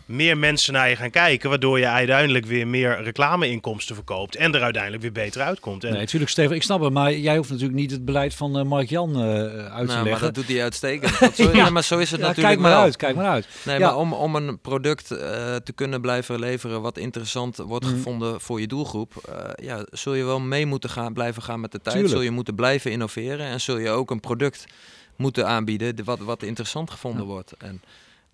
[0.06, 4.62] meer mensen naar je gaan kijken, waardoor je uiteindelijk weer meer reclameinkomsten verkoopt en er
[4.62, 5.84] uiteindelijk weer beter uitkomt.
[5.84, 5.90] En...
[5.90, 8.64] Nee, natuurlijk Steven, ik snap het, maar jij hoeft natuurlijk niet het beleid van uh,
[8.64, 10.10] Mark Jan uh, uit te nou, leggen.
[10.10, 11.14] Maar dat doet hij uitstekend.
[11.36, 11.70] Zo, ja.
[11.70, 12.80] maar zo is het natuurlijk kijk maar wel.
[12.80, 13.48] uit, kijk maar uit.
[13.64, 15.18] Nee, maar om, om een product uh,
[15.56, 17.90] te kunnen blijven leveren wat interessant wordt mm.
[17.90, 19.12] gevonden voor je doelgroep,
[19.54, 21.94] ja, zul je wel mee moeten gaan, blijven gaan met de tijd.
[21.94, 22.14] Tuurlijk.
[22.14, 24.64] Zul je moeten blijven innoveren en zul je ook een product
[25.16, 27.28] moeten aanbieden wat, wat interessant gevonden ja.
[27.28, 27.52] wordt.
[27.58, 27.82] En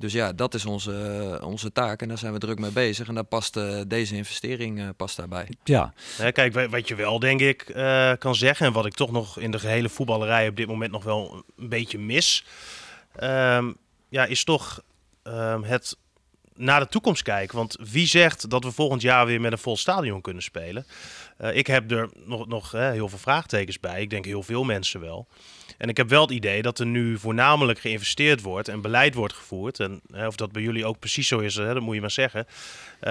[0.02, 3.08] dus ja, dat is onze, onze taak en daar zijn we druk mee bezig.
[3.08, 5.48] En daar past uh, deze investering uh, past daarbij.
[5.64, 5.92] Ja.
[6.32, 8.66] Kijk, wat je wel denk ik uh, kan zeggen...
[8.66, 11.68] en wat ik toch nog in de gehele voetballerij op dit moment nog wel een
[11.68, 12.44] beetje mis...
[13.22, 13.76] Um,
[14.08, 14.82] ja, is toch
[15.24, 15.96] um, het
[16.54, 17.56] naar de toekomst kijken.
[17.56, 20.86] Want wie zegt dat we volgend jaar weer met een vol stadion kunnen spelen?
[21.40, 24.00] Uh, ik heb er nog, nog uh, heel veel vraagtekens bij.
[24.00, 25.26] Ik denk heel veel mensen wel.
[25.82, 29.34] En ik heb wel het idee dat er nu voornamelijk geïnvesteerd wordt en beleid wordt
[29.34, 29.80] gevoerd.
[29.80, 32.46] En of dat bij jullie ook precies zo is, hè, dat moet je maar zeggen.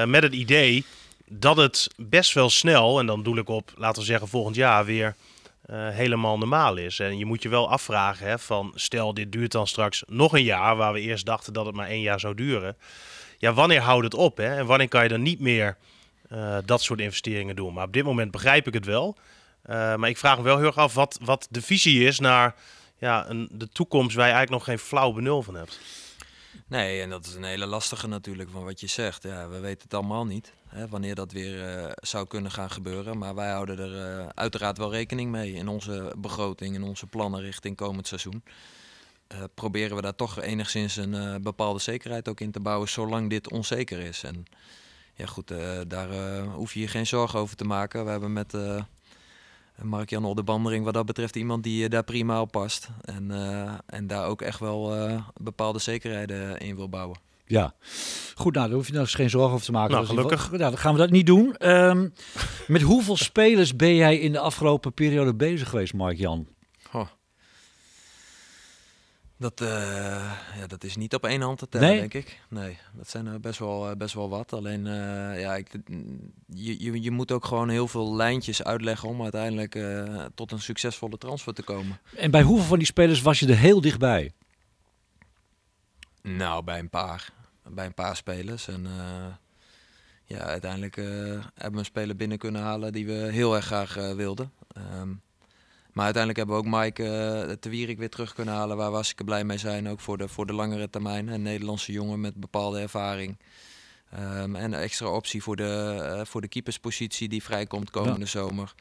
[0.06, 0.86] met het idee
[1.28, 4.86] dat het best wel snel, en dan doe ik op, laten we zeggen, volgend jaar
[4.86, 5.16] weer
[5.70, 7.00] uh, helemaal normaal is.
[7.00, 10.44] En je moet je wel afvragen hè, van stel dit duurt dan straks nog een
[10.44, 12.78] jaar, waar we eerst dachten dat het maar één jaar zou duren.
[13.38, 14.38] Ja, wanneer houdt het op?
[14.38, 14.56] Hè?
[14.56, 15.78] En wanneer kan je dan niet meer
[16.32, 17.74] uh, dat soort investeringen doen?
[17.74, 19.18] Maar op dit moment begrijp ik het wel.
[19.66, 22.56] Uh, maar ik vraag me wel heel erg af wat, wat de visie is naar
[22.98, 25.80] ja, een, de toekomst waar je eigenlijk nog geen flauw benul van hebt.
[26.68, 29.24] Nee, en dat is een hele lastige natuurlijk van wat je zegt.
[29.24, 33.18] Ja, we weten het allemaal niet hè, wanneer dat weer uh, zou kunnen gaan gebeuren.
[33.18, 37.42] Maar wij houden er uh, uiteraard wel rekening mee in onze begroting, in onze plannen
[37.42, 38.44] richting komend seizoen.
[39.54, 44.00] Proberen we daar toch enigszins een bepaalde zekerheid ook in te bouwen, zolang dit onzeker
[44.00, 44.24] is.
[44.24, 44.46] En
[45.14, 45.54] ja, goed,
[45.88, 48.06] daar hoef je je geen zorgen over te maken.
[48.06, 48.54] We hebben met
[49.82, 52.90] Mark-Jan Oldebandering wat dat betreft iemand die daar prima op past.
[53.02, 53.32] En,
[53.86, 54.94] en daar ook echt wel
[55.34, 57.20] bepaalde zekerheden in wil bouwen.
[57.46, 57.74] Ja,
[58.36, 59.94] goed, nou, daar hoef je nou geen zorgen over te maken.
[59.94, 60.50] Nou, gelukkig.
[60.50, 61.70] Nou, dan gaan we dat niet doen.
[61.70, 62.14] Um,
[62.68, 66.48] met hoeveel spelers ben jij in de afgelopen periode bezig geweest, Mark-Jan?
[69.42, 69.68] Dat, uh,
[70.58, 72.00] ja, dat is niet op één hand te tellen, nee?
[72.00, 72.40] denk ik.
[72.50, 74.54] Nee, dat zijn er best wel, best wel wat.
[74.54, 75.72] Alleen, uh, ja, ik,
[76.46, 80.60] je, je, je moet ook gewoon heel veel lijntjes uitleggen om uiteindelijk uh, tot een
[80.60, 82.00] succesvolle transfer te komen.
[82.16, 84.32] En bij hoeveel van die spelers was je er heel dichtbij?
[86.22, 87.34] Nou, bij een paar.
[87.70, 88.68] Bij een paar spelers.
[88.68, 88.88] En
[90.26, 94.52] ja, uiteindelijk hebben we een speler binnen kunnen halen die we heel erg graag wilden.
[94.78, 95.22] Um,
[95.94, 98.78] maar uiteindelijk hebben we ook Mike uh, te Wierik weer terug kunnen halen.
[98.78, 101.28] Waar was ik blij mee zijn, ook voor de, voor de langere termijn.
[101.28, 103.38] Een Nederlandse jongen met bepaalde ervaring.
[104.14, 108.26] Um, en een extra optie voor de, voor de keeperspositie die vrijkomt komende ja.
[108.26, 108.74] zomer.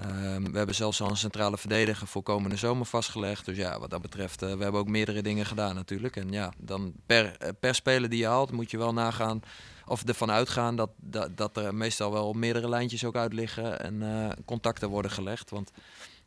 [0.00, 3.44] Um, we hebben zelfs al een centrale verdediger voor komende zomer vastgelegd.
[3.44, 6.16] Dus ja, wat dat betreft, uh, we hebben ook meerdere dingen gedaan natuurlijk.
[6.16, 9.42] En ja, dan per, per speler die je haalt, moet je wel nagaan
[9.86, 14.34] of ervan uitgaan dat, dat, dat er meestal wel meerdere lijntjes ook uit liggen en
[14.44, 15.50] contacten worden gelegd.
[15.50, 15.70] Want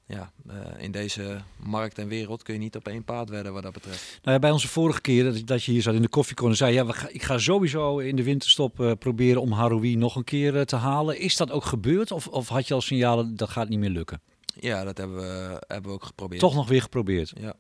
[0.07, 3.63] ja, uh, in deze markt en wereld kun je niet op één paard wedden wat
[3.63, 4.19] dat betreft.
[4.21, 6.73] Nou ja, bij onze vorige keer dat, dat je hier zat in de koffiecorner zei,
[6.73, 10.23] ja, we ga, ik ga sowieso in de winterstop uh, proberen om Haroui nog een
[10.23, 11.19] keer uh, te halen.
[11.19, 14.21] Is dat ook gebeurd of, of had je al signalen dat gaat niet meer lukken?
[14.59, 16.41] Ja, dat hebben we, hebben we ook geprobeerd.
[16.41, 17.33] Toch nog weer geprobeerd?
[17.39, 17.53] Ja,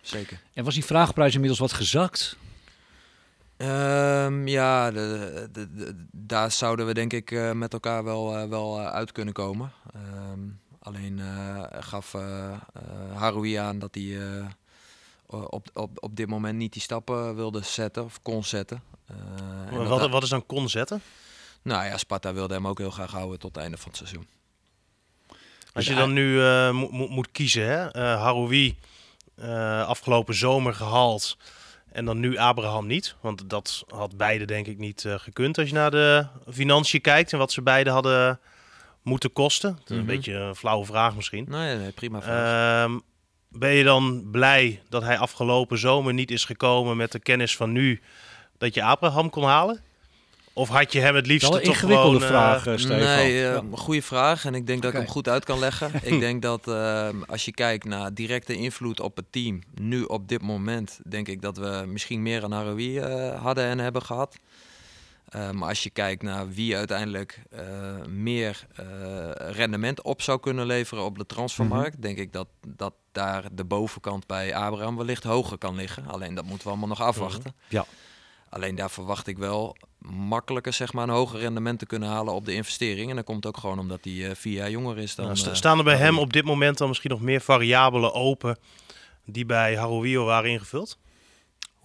[0.00, 0.42] zeker.
[0.54, 2.36] En was die vraagprijs inmiddels wat gezakt?
[3.56, 9.12] Um, ja, de, de, de, daar zouden we denk ik met elkaar wel, wel uit
[9.12, 9.72] kunnen komen.
[10.32, 11.20] Um, alleen
[11.80, 12.12] gaf
[13.14, 14.18] Haroui aan dat hij
[15.26, 18.82] op, op, op dit moment niet die stappen wilde zetten of kon zetten.
[19.70, 21.02] wat, wat is dan kon zetten?
[21.62, 24.26] Nou ja, Sparta wilde hem ook heel graag houden tot het einde van het seizoen.
[25.72, 26.36] Als je dan nu
[26.72, 28.00] mo mo moet kiezen, hè?
[28.00, 28.76] Haroui
[29.86, 31.36] afgelopen zomer gehaald.
[31.96, 33.14] En dan nu Abraham niet.
[33.20, 37.32] Want dat had beide denk ik niet uh, gekund als je naar de financiën kijkt.
[37.32, 38.40] En wat ze beide hadden
[39.06, 39.70] moeten kosten.
[39.70, 40.08] Dat is mm -hmm.
[40.08, 41.44] een beetje een flauwe vraag misschien.
[41.48, 42.88] Nee, nee prima vraag.
[42.88, 42.96] Uh,
[43.48, 47.72] ben je dan blij dat hij afgelopen zomer niet is gekomen met de kennis van
[47.72, 48.00] nu
[48.58, 49.80] dat je Abraham kon halen?
[50.52, 52.98] Of had je hem het liefst toch ingewikkelde gewoon, vraag, uh, Stefan.
[52.98, 53.62] Nee, uh, ja.
[53.72, 54.44] goede vraag.
[54.44, 55.00] En ik denk dat okay.
[55.00, 55.90] ik hem goed uit kan leggen.
[56.12, 60.28] ik denk dat uh, als je kijkt naar directe invloed op het team, nu op
[60.28, 63.00] dit moment, denk ik dat we misschien meer aan Haroui
[63.34, 64.38] hadden en hebben gehad.
[65.52, 67.42] Maar als je kijkt naar wie uiteindelijk
[68.08, 68.66] meer
[69.36, 72.02] rendement op zou kunnen leveren op de transfermarkt, mm -hmm.
[72.02, 76.06] denk ik dat, dat daar de bovenkant bij Abraham wellicht hoger kan liggen.
[76.06, 77.54] Alleen dat moeten we allemaal nog afwachten.
[77.56, 77.64] -hmm.
[77.68, 77.84] Ja.
[78.48, 79.76] Alleen daar verwacht ik wel
[80.08, 83.10] makkelijker zeg maar, een hoger rendement te kunnen halen op de investering.
[83.10, 85.24] En dat komt ook gewoon omdat hij vier jaar jonger is dan...
[85.24, 88.58] Nou, st staan er bij hem op dit moment dan misschien nog meer variabelen open
[89.24, 90.98] die bij Haroui waren ingevuld?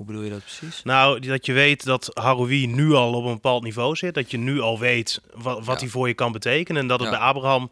[0.02, 0.84] Hoe bedoel je dat precies?
[0.84, 4.14] Nou, dat je weet dat Haroui nu al op een bepaald niveau zit.
[4.14, 5.82] Dat je nu al weet wat, wat ja.
[5.82, 6.82] hij voor je kan betekenen.
[6.82, 7.18] En dat het ja.
[7.18, 7.72] bij Abraham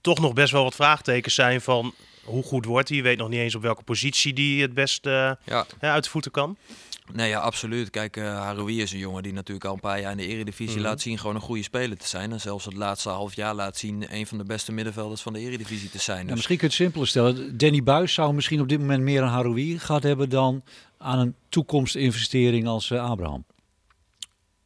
[0.00, 1.94] toch nog best wel wat vraagtekens zijn van...
[2.24, 2.96] Hoe goed wordt hij?
[2.96, 5.66] Je weet nog niet eens op welke positie die het best uh, ja.
[5.80, 6.56] uit de voeten kan.
[7.12, 7.90] Nee, ja, absoluut.
[7.90, 10.76] Kijk, uh, Haroui is een jongen die natuurlijk al een paar jaar in de Eredivisie
[10.76, 10.90] mm -hmm.
[10.90, 12.32] laat zien gewoon een goede speler te zijn.
[12.32, 15.38] En zelfs het laatste half jaar laat zien een van de beste middenvelders van de
[15.38, 16.26] Eredivisie te zijn.
[16.26, 16.34] Dus...
[16.34, 17.58] Misschien kun je het simpeler stellen.
[17.58, 20.62] Danny Buis zou misschien op dit moment meer aan Haroui gehad hebben dan
[20.98, 23.44] aan een toekomstinvestering als uh, Abraham.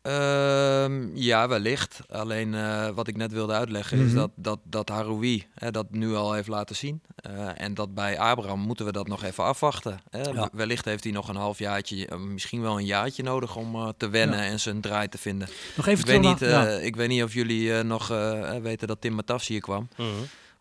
[0.04, 2.00] Ehm, ja, wellicht.
[2.08, 4.14] Alleen eh, wat ik net wilde uitleggen is Mhm.
[4.16, 7.02] dat, dat, dat Haroui hè, dat nu al heeft laten zien.
[7.16, 9.98] Eh, en dat bij Abraham moeten we dat nog even afwachten.
[10.10, 10.20] Hè.
[10.20, 10.48] Ja.
[10.52, 14.08] Wellicht heeft hij nog een halfjaartje, eh, misschien wel een jaartje nodig om eh, te
[14.08, 14.44] wennen Ja.
[14.44, 15.48] en zijn draai te vinden.
[15.76, 16.68] Nog even Ik weet, terug niet, eh, ja.
[16.68, 19.88] ik weet niet of jullie eh, nog eh, weten dat Tim Matafs hier kwam.
[19.96, 20.08] Mhm.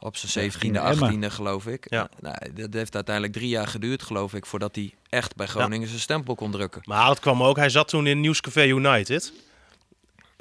[0.03, 1.23] Op zijn Ja, 17e, ging naar Emmen.
[1.23, 1.85] 18e geloof ik.
[1.89, 2.09] Ja.
[2.09, 5.87] Eh, nou, dat heeft uiteindelijk drie jaar geduurd geloof ik voordat hij echt bij Groningen
[5.87, 6.81] zijn stempel kon drukken.
[6.85, 7.55] Maar dat kwam ook.
[7.55, 9.33] Hij zat toen in Nieuwscafé United.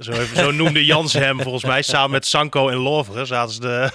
[0.03, 1.83] Zo, even, zo noemde Jans hem volgens mij.
[1.83, 3.91] Samen met Sanko en Loveren zaten ze de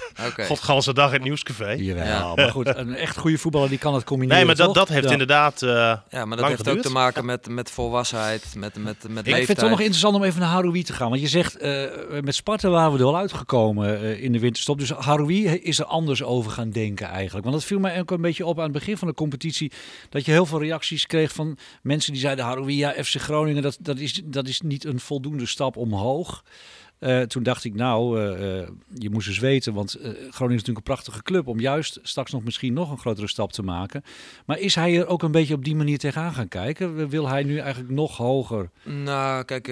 [0.46, 1.70] godganse dag in het Nieuwscafé.
[1.70, 2.34] Jawel, Ja.
[2.34, 4.36] maar goed, een echt goede voetballer die kan het combineren.
[4.36, 4.74] Nee, maar dat, toch?
[4.76, 5.12] dat heeft Ja.
[5.12, 5.62] inderdaad...
[5.62, 9.02] eh, Ja, maar dat Lang heeft ook te maken met, met volwassenheid, met, met, met
[9.02, 9.26] Ja, leeftijd.
[9.26, 11.08] ik vind het toch nog interessant om even naar Haroui te gaan.
[11.08, 11.84] Want je zegt, eh,
[12.22, 14.78] met Sparta waren we er al uitgekomen eh, in de winterstop.
[14.78, 17.44] Dus Haroui is er anders over gaan denken eigenlijk.
[17.46, 19.72] Want dat viel mij ook een beetje op aan het begin van de competitie.
[20.08, 22.44] Dat je heel veel reacties kreeg van mensen die zeiden...
[22.44, 26.42] Haroui, ja, FC Groningen, dat, dat, is, dat is niet een voldoende stap omhoog.
[26.98, 30.76] Eh, toen dacht ik, nou, eh, eh, je moest eens weten, want Groningen is natuurlijk
[30.76, 34.02] een prachtige club om juist straks nog misschien nog een grotere stap te maken.
[34.46, 37.08] Maar is hij er ook een beetje op die manier tegenaan gaan kijken?
[37.08, 38.70] Wil hij nu eigenlijk nog hoger?
[38.82, 39.66] Nou, kijk,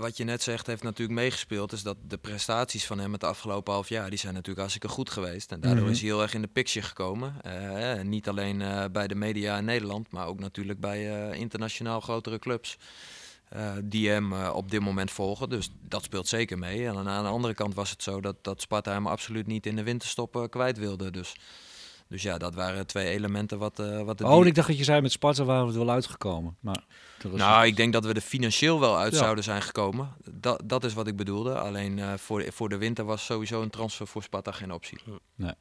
[0.00, 1.72] wat je net zegt heeft natuurlijk meegespeeld.
[1.72, 5.10] Is dat de prestaties van hem het afgelopen half jaar, die zijn natuurlijk hartstikke goed
[5.10, 5.52] geweest.
[5.52, 5.92] En daardoor Mhm.
[5.92, 7.34] is hij heel erg in de picture gekomen.
[8.02, 12.78] Niet alleen bij de media in Nederland, maar ook natuurlijk bij internationaal grotere clubs.
[13.50, 15.48] Eh, die hem eh, op dit moment volgen.
[15.48, 16.86] Dus dat speelt zeker mee.
[16.86, 19.76] En aan de andere kant was het zo dat, dat Sparta hem absoluut niet in
[19.76, 21.10] de winterstop eh, kwijt wilde.
[21.10, 21.34] Dus,
[22.08, 24.84] dus ja, dat waren twee elementen wat, eh wat Oh, en ik dacht dat je
[24.84, 26.56] zei met Sparta waren we er wel uitgekomen.
[26.60, 26.84] Maar
[27.32, 29.18] Nou, ik denk dat we er financieel wel uit Ja.
[29.18, 30.12] zouden zijn gekomen.
[30.30, 31.58] Dat, dat is wat ik bedoelde.
[31.58, 34.98] Alleen eh, voor, voor de winter was sowieso een transfer voor Sparta geen optie.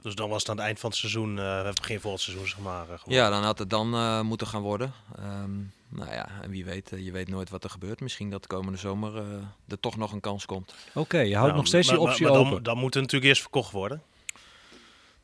[0.02, 2.60] dus dan was het aan het eind van het seizoen, eh begin volgend seizoen, zeg
[2.60, 2.86] maar.
[2.86, 3.18] gewoon.
[3.18, 4.94] Ja, dan had het dan eh, moeten gaan worden.
[5.18, 5.52] Ehm,
[5.90, 8.00] nou ja, en wie weet, eh, je weet nooit wat er gebeurt.
[8.02, 9.24] Misschien dat de komende zomer eh,
[9.68, 10.74] er toch nog een kans komt.
[10.94, 12.52] Oké, je houdt Nou, nog steeds maar- die maar- optie maar open.
[12.52, 14.02] Dan, dan moet het natuurlijk eerst verkocht worden.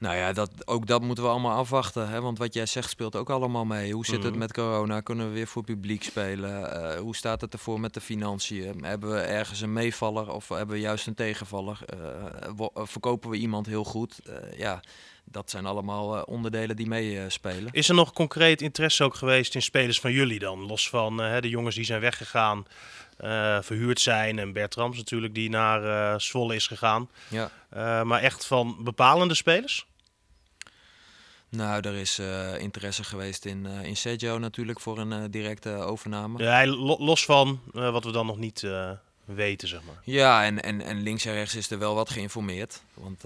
[0.04, 2.10] Nou ja, dat, ook dat moeten we allemaal afwachten.
[2.10, 2.22] Hè?
[2.22, 3.94] Want wat jij zegt speelt ook allemaal mee.
[3.94, 4.39] Hoe zit het Mhm.
[4.39, 5.02] met corona?
[5.02, 6.72] Kunnen we weer voor publiek spelen?
[6.94, 8.84] Eh, hoe staat het ervoor met de financiën?
[8.84, 11.80] Hebben we ergens een meevaller of hebben we juist een tegenvaller?
[11.86, 12.00] Eh,
[12.60, 14.20] eh, verkopen we iemand heel goed?
[14.58, 14.80] Ja,
[15.24, 17.72] dat zijn allemaal onderdelen die meespelen.
[17.72, 20.60] Is er nog concreet interesse ook geweest in spelers van jullie dan?
[20.66, 22.66] Los van de jongens die zijn weggegaan,
[23.62, 24.39] verhuurd zijn.
[24.39, 27.10] En Bert Rams natuurlijk die naar Zwolle is gegaan.
[27.28, 27.50] ja.
[28.04, 29.86] Maar echt van bepalende spelers?
[31.56, 35.70] Nou, er is eh, interesse geweest in, eh, in Sergio natuurlijk voor een eh, directe
[35.70, 36.44] overname.
[36.44, 36.66] Ja,
[36.98, 38.68] los van wat we dan nog niet
[39.26, 39.96] weten, zeg maar.
[40.04, 42.82] Ja, en, en, en links en rechts is er wel wat geïnformeerd.
[42.94, 43.22] Want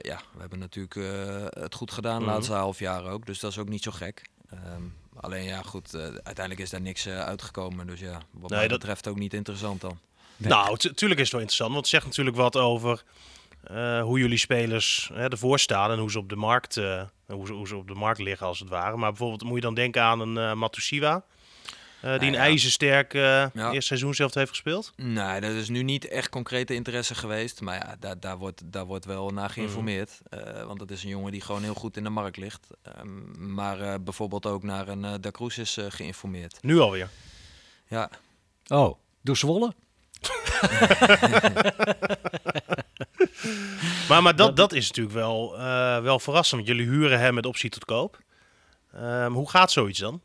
[0.00, 0.94] ja, we hebben natuurlijk
[1.60, 2.34] het goed gedaan de Mhm.
[2.34, 3.26] laatste half jaar ook.
[3.26, 4.22] Dus dat is ook niet zo gek.
[4.50, 4.82] Ehm,
[5.20, 7.86] alleen ja, goed, uiteindelijk is daar niks uitgekomen.
[7.86, 9.98] Dus ja, wat Nee, mij dat- betreft ook niet interessant dan.
[10.36, 10.48] Nee.
[10.50, 11.70] Nou, tu- tuurlijk is het wel interessant.
[11.72, 13.02] Want het zegt natuurlijk wat over
[13.66, 15.90] eh, hoe jullie spelers hè, ervoor staan.
[15.90, 18.46] En hoe ze, op de markt, eh, hoe, ze, hoe ze op de markt liggen,
[18.46, 18.96] als het ware.
[18.96, 21.24] Maar bijvoorbeeld moet je dan denken aan een eh Matusiwa.
[22.00, 22.38] eh, die Nou een ja.
[22.38, 23.50] ijzersterk Ja.
[23.54, 24.92] eerste seizoen zelf heeft gespeeld.
[24.96, 27.60] Nee, dat is nu niet echt concrete interesse geweest.
[27.60, 30.20] Maar ja, daar, daar, wordt, daar wordt wel naar geïnformeerd.
[30.30, 32.66] Eh, want het is een jongen die gewoon heel goed in de markt ligt.
[32.82, 36.58] Ehm, maar eh, bijvoorbeeld ook naar een eh Da Cruz is eh, geïnformeerd.
[36.62, 37.08] Nu alweer.
[37.88, 38.10] Ja,
[38.68, 39.72] Oh, door Zwolle?
[44.08, 46.66] Maar, maar dat, dat is natuurlijk wel, eh, wel verrassend.
[46.66, 48.18] Want jullie huren hem met optie tot koop.
[48.94, 50.20] Ehm, hoe gaat zoiets dan?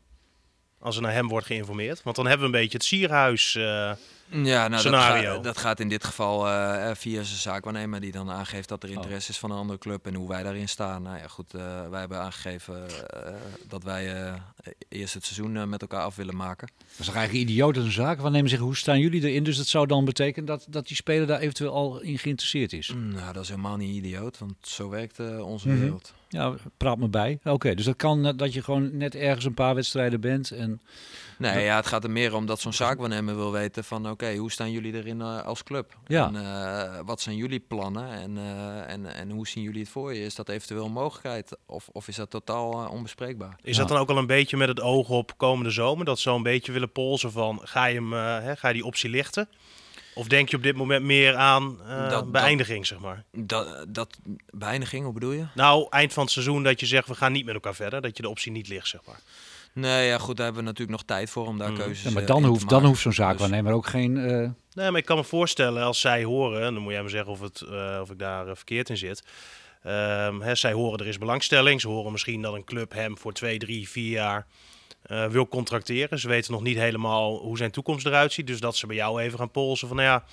[0.80, 2.02] Als er naar hem wordt geïnformeerd.
[2.02, 3.54] Want dan hebben we een beetje het sierhuis.
[3.54, 3.92] eh,
[4.32, 5.22] Ja, nou, scenario.
[5.22, 8.68] Dat, gaat, dat gaat in dit geval eh, eh, via zijn zaakwaarnemer die dan aangeeft
[8.68, 8.94] dat er Oh.
[8.94, 11.02] interesse is van een andere club en hoe wij daarin staan.
[11.02, 13.32] Nou ja, goed, eh, wij hebben aangegeven eh,
[13.68, 14.34] dat wij eh,
[14.88, 16.68] eerst het seizoen met elkaar af willen maken.
[16.90, 18.20] Dat is toch eigenlijk idioot als een zaak.
[18.20, 19.44] We nemen zeggen, hoe staan jullie erin?
[19.44, 22.92] Dus dat zou dan betekenen dat, dat die speler daar eventueel al in geïnteresseerd is.
[22.96, 25.78] Nou, dat is helemaal niet idioot, want zo werkt eh, onze Mhm.
[25.80, 26.12] wereld.
[26.32, 27.38] Ja, praat me bij.
[27.44, 30.50] Oké, dus dat kan dat je gewoon net ergens een paar wedstrijden bent.
[30.50, 30.80] En,
[31.38, 34.50] Nee, ja, het gaat er meer om dat zo'n zaakwaarnemer wil weten van oké, hoe
[34.50, 35.98] staan jullie erin eh, als club?
[36.06, 36.26] Ja.
[36.26, 40.14] En eh, wat zijn jullie plannen en, eh, en, en hoe zien jullie het voor
[40.14, 40.24] je?
[40.24, 43.56] Is dat eventueel een mogelijkheid of, of is dat totaal onbespreekbaar?
[43.62, 43.80] is Ja.
[43.80, 46.04] dat dan ook al een beetje met het oog op komende zomer?
[46.04, 48.84] Dat ze zo een beetje willen polsen van ga je, hem, hè, ga je die
[48.84, 49.48] optie lichten?
[50.14, 53.24] Of denk je op dit moment meer aan eh, Dat- beëindiging, zeg maar?
[53.32, 54.18] Dat, dat
[54.50, 55.44] beëindiging, hoe bedoel je?
[55.54, 58.00] Nou, eind van het seizoen dat je zegt we gaan niet met elkaar verder.
[58.00, 59.20] Dat je de optie niet ligt, zeg maar.
[59.72, 61.76] Nee, ja, goed, daar hebben we natuurlijk nog tijd voor om daar Mm.
[61.76, 64.16] keuzes ja, maar eh, dan in te hoeft, dan hoeft zo'n Dus- zaakwaarnemer ook geen...
[64.16, 67.08] eh, Nee, maar ik kan me voorstellen als zij horen, en dan moet jij me
[67.08, 69.22] zeggen of, het, eh, of ik daar verkeerd in zit.
[69.82, 71.80] Ehm, hè, zij horen er is belangstelling.
[71.80, 74.46] Ze horen misschien dat een club hem voor twee, drie, vier jaar
[75.10, 76.18] eh, wil contracteren.
[76.18, 78.46] Ze weten nog niet helemaal hoe zijn toekomst eruit ziet.
[78.46, 80.24] Dus dat ze bij jou even gaan polsen van, nou ja,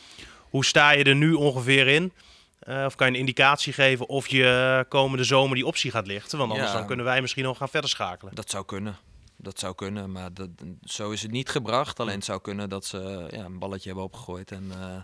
[0.49, 2.11] hoe sta je er nu ongeveer in?
[2.59, 6.37] Eh, of kan je een indicatie geven of je komende zomer die optie gaat lichten?
[6.37, 6.77] Want anders Ja.
[6.77, 8.35] dan kunnen wij misschien nog gaan verder schakelen.
[8.35, 8.97] Dat zou kunnen.
[9.35, 10.49] Dat zou kunnen, maar dat,
[10.83, 11.99] zo is het niet gebracht.
[11.99, 15.01] Alleen het zou kunnen dat ze ja, een balletje hebben opgegooid en eh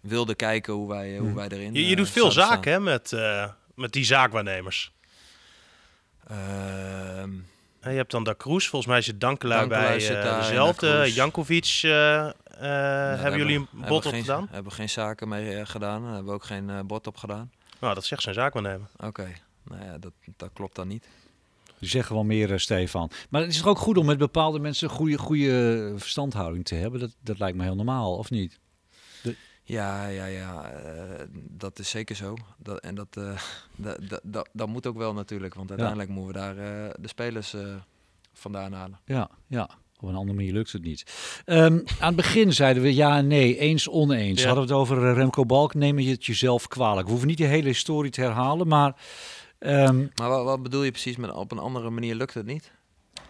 [0.00, 3.16] wilden kijken hoe wij, hoe wij erin Je, je doet veel zaken hè, met,
[3.74, 4.92] met die zaakwaarnemers.
[6.28, 7.30] Ehm,
[7.82, 11.12] Je hebt dan Da Cruz, volgens mij is het Dankelui bij Da dezelfde.
[11.12, 14.46] Jankovic, eh, eh, nou, hebben jullie een hebben we op geen, gedaan?
[14.50, 16.02] Hebben we geen zaken mee gedaan.
[16.02, 17.50] Daar hebben we ook geen bod op gedaan.
[17.80, 18.88] Nou, dat zegt zijn zaakwaarnemer.
[18.96, 19.32] Oké,
[19.64, 21.08] nou ja, dat, dat klopt dan niet.
[21.78, 23.10] Die zeggen wel meer, Stefan.
[23.28, 26.74] Maar het is toch ook goed om met bepaalde mensen een goede, goede verstandhouding te
[26.74, 27.00] hebben?
[27.00, 28.58] Dat, dat lijkt me heel normaal, of niet?
[29.64, 32.36] Ja, ja, ja, eh, dat is zeker zo.
[32.58, 33.40] Dat, en dat, eh,
[33.76, 37.54] dat, dat, dat, moet ook wel natuurlijk, want uiteindelijk moeten we daar eh, de spelers
[37.54, 37.74] eh,
[38.32, 39.00] vandaan halen.
[39.04, 39.70] Ja, ja.
[40.00, 41.04] Op een andere manier lukt het niet.
[41.44, 44.40] Ehm, aan het begin zeiden we ja en nee, eens oneens.
[44.40, 44.46] Ja.
[44.46, 47.04] Hadden we het over Remco Balk, neem je het jezelf kwalijk.
[47.04, 48.96] We hoeven niet die hele historie te herhalen, maar...
[49.58, 52.72] ehm, Maar wat, wat bedoel je precies met op een andere manier lukt het niet?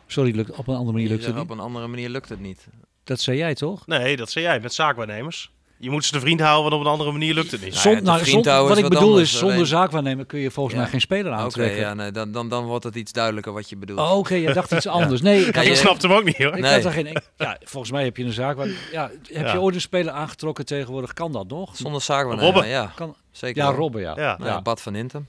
[0.07, 1.51] sorry, lukt, op een andere manier lukt het zegt niet.
[1.51, 2.69] op een andere manier lukt het niet.
[3.05, 3.87] Dat zei jij toch?
[3.87, 5.53] Nee, dat zei jij, met zaakwaarnemers.
[5.83, 7.71] Je moet ze de vriend houden, want op een andere manier lukt het niet.
[7.71, 9.55] Nou Zon- ja, de nou, zon- houden wat is ik wat bedoel anders, is, zonder
[9.57, 10.81] alleen- zaakwaarnemer kun je volgens Ja.
[10.81, 11.81] mij geen speler Oké, aantrekken.
[11.81, 13.99] ja, nee, dan, dan, dan wordt het iets duidelijker wat je bedoelt.
[13.99, 15.21] Oh, Oké, jij dacht iets anders.
[15.23, 16.55] Nee, ik, ik je- snap hem ook niet hoor.
[16.57, 16.73] ik Nee.
[16.73, 17.07] had er geen...
[17.07, 18.69] ik- Ja, volgens mij heb je een zaak waar...
[18.93, 19.53] Ja, heb Ja.
[19.53, 21.13] je ooit een speler aangetrokken tegenwoordig?
[21.13, 21.77] Kan dat nog?
[21.77, 22.69] Zonder zaak Robben.
[22.69, 22.93] ja.
[22.95, 23.71] Kan, Zeker ja.
[23.71, 24.13] Robben, ja.
[24.17, 24.37] Ja.
[24.39, 24.63] Nou, Ja.
[24.63, 25.27] Bad van Intem,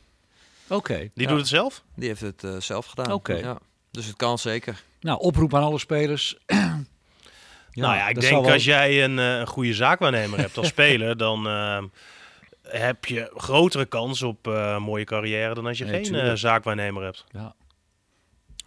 [0.67, 0.97] Oké.
[0.97, 1.27] Die ja.
[1.27, 1.83] doet het zelf?
[1.95, 3.11] die heeft het eh, zelf gedaan.
[3.11, 3.33] Oké.
[3.33, 3.57] Ja.
[3.91, 4.83] Dus het kan zeker.
[5.01, 6.37] Nou, oproep aan alle spelers.
[7.73, 11.17] nou ja, ik denk wel- als jij een, eh, een goede zaakwaarnemer hebt als speler,
[11.17, 11.83] dan eh,
[12.67, 16.33] heb je grotere kans op eh, een mooie carrière dan als je Nee, geen eh,
[16.33, 17.25] zaakwaarnemer hebt.
[17.31, 17.55] Ja.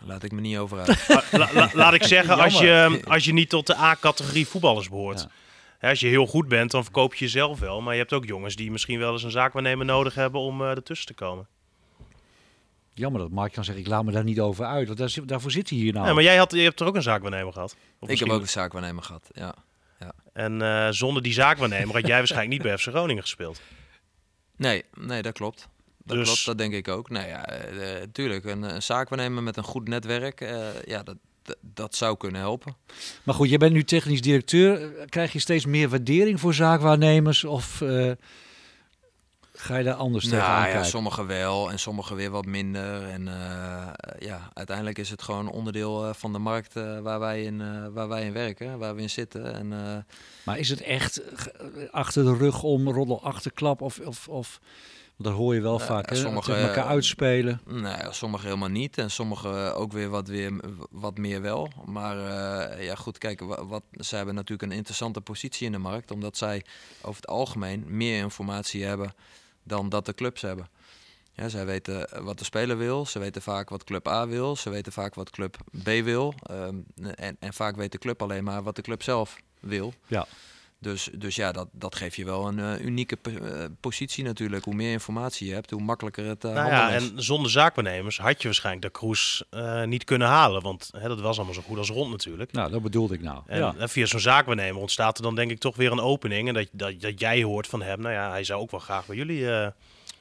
[0.04, 1.08] Laat ik me niet over uit.
[1.08, 3.04] Maar la- la- laat ik zeggen, als je, Jammer.
[3.04, 5.20] als je niet tot de A-categorie voetballers behoort.
[5.20, 5.28] Ja.
[5.78, 7.80] Hè, als je heel goed bent, dan verkoop je jezelf wel.
[7.80, 10.68] Maar je hebt ook jongens die misschien wel eens een zaakwaarnemer nodig hebben om eh
[10.70, 11.46] ertussen te komen.
[12.98, 14.86] Jammer dat Mark kan zeggen, ik laat me daar niet over uit.
[14.86, 16.06] Want daar, zit- daarvoor zit hij hier nou.
[16.06, 17.76] Ja, maar jij had, je hebt er ook een zaakwaarnemer gehad.
[17.98, 19.30] Of ik heb ook een zaakwaarnemer gehad.
[19.34, 19.54] Ja.
[20.32, 23.60] En eh, zonder die zaakwaarnemer had jij waarschijnlijk niet bij FC Groningen gespeeld.
[24.56, 25.68] Nee, nee, dat klopt.
[26.04, 27.10] Dat Dus- klopt, dat denk ik ook.
[27.10, 31.16] Nou ja, eh, eh, tuurlijk, een, een zaakwaarnemer met een goed netwerk, eh, ja, dat,
[31.60, 32.76] dat, zou kunnen helpen.
[33.22, 34.90] Maar goed, je bent nu technisch directeur.
[35.08, 37.44] Krijg je steeds meer waardering voor zaakwaarnemers?
[37.44, 38.10] Of eh,
[39.66, 40.90] ga je daar anders tegenaan Nou ja, kijken?
[40.90, 43.02] sommigen wel en sommigen weer wat minder.
[43.08, 47.42] En eh, ja, uiteindelijk is het gewoon onderdeel eh, van de markt eh, waar, wij
[47.42, 49.54] in, waar wij in werken, waar we in zitten.
[49.54, 49.68] En,
[50.44, 51.20] Maar is het echt
[51.90, 53.80] achter de rug om, roddel achterklap?
[53.80, 54.60] Of, of, of
[55.18, 56.16] dat hoor je wel vaak, hè?
[56.16, 57.60] sommige, Tegen elkaar uitspelen.
[57.64, 61.68] Nou ja, sommige helemaal niet en sommige ook weer wat, weer, wat meer wel.
[61.84, 62.16] Maar
[62.82, 66.36] ja, goed, kijk, wa- wat, zij hebben natuurlijk een interessante positie in de markt, omdat
[66.36, 66.64] zij
[67.02, 69.14] over het algemeen meer informatie hebben
[69.66, 70.68] dan dat de clubs hebben.
[71.32, 74.70] Ja, zij weten wat de speler wil, ze weten vaak wat club A wil, ze
[74.70, 76.34] weten vaak wat club B wil.
[76.42, 76.76] ehm,
[77.14, 79.94] en, en vaak weet de club alleen maar wat de club zelf wil.
[80.06, 80.26] Ja.
[80.78, 84.64] Dus, dus ja, dat, dat geeft je wel een eh, unieke eh, positie natuurlijk.
[84.64, 88.42] Hoe meer informatie je hebt, hoe makkelijker het uh, Nou ja, en zonder zaakwaarnemers had
[88.42, 90.62] je waarschijnlijk de Kroes eh, niet kunnen halen.
[90.62, 92.52] Want hè, dat was allemaal zo goed als rond natuurlijk.
[92.52, 93.42] Nou, dat bedoelde ik nou.
[93.46, 93.88] En ja.
[93.88, 96.48] via zo'n zaakwaarnemer ontstaat er dan denk ik toch weer een opening.
[96.48, 99.06] En dat, dat, dat jij hoort van hem, nou ja, hij zou ook wel graag
[99.06, 99.72] bij jullie...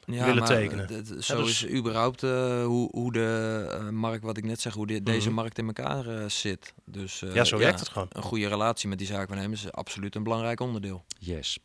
[0.06, 0.90] eh, willen maar, tekenen.
[0.90, 4.74] eh, zo dus- is überhaupt eh, hoe, hoe de eh, markt, wat ik net zeg,
[4.74, 5.36] hoe de, deze Mhm.
[5.36, 6.74] markt in elkaar zit.
[6.86, 8.08] Dus eh, ja, zo werkt het gewoon.
[8.12, 11.04] Een goede relatie met die zaakwaarnemers is absoluut een belangrijk onderdeel.
[11.20, 11.58] Yes.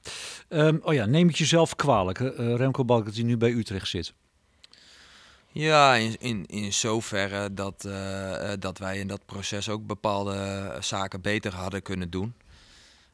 [0.49, 2.21] Ehm, oh ja, neem het jezelf kwalijk.
[2.21, 4.13] Eh, Remco Balk dat hij nu bij Utrecht zit.
[5.53, 7.89] Ja, in, in, in zoverre dat,
[8.59, 12.35] dat wij in dat proces ook bepaalde zaken beter hadden kunnen doen.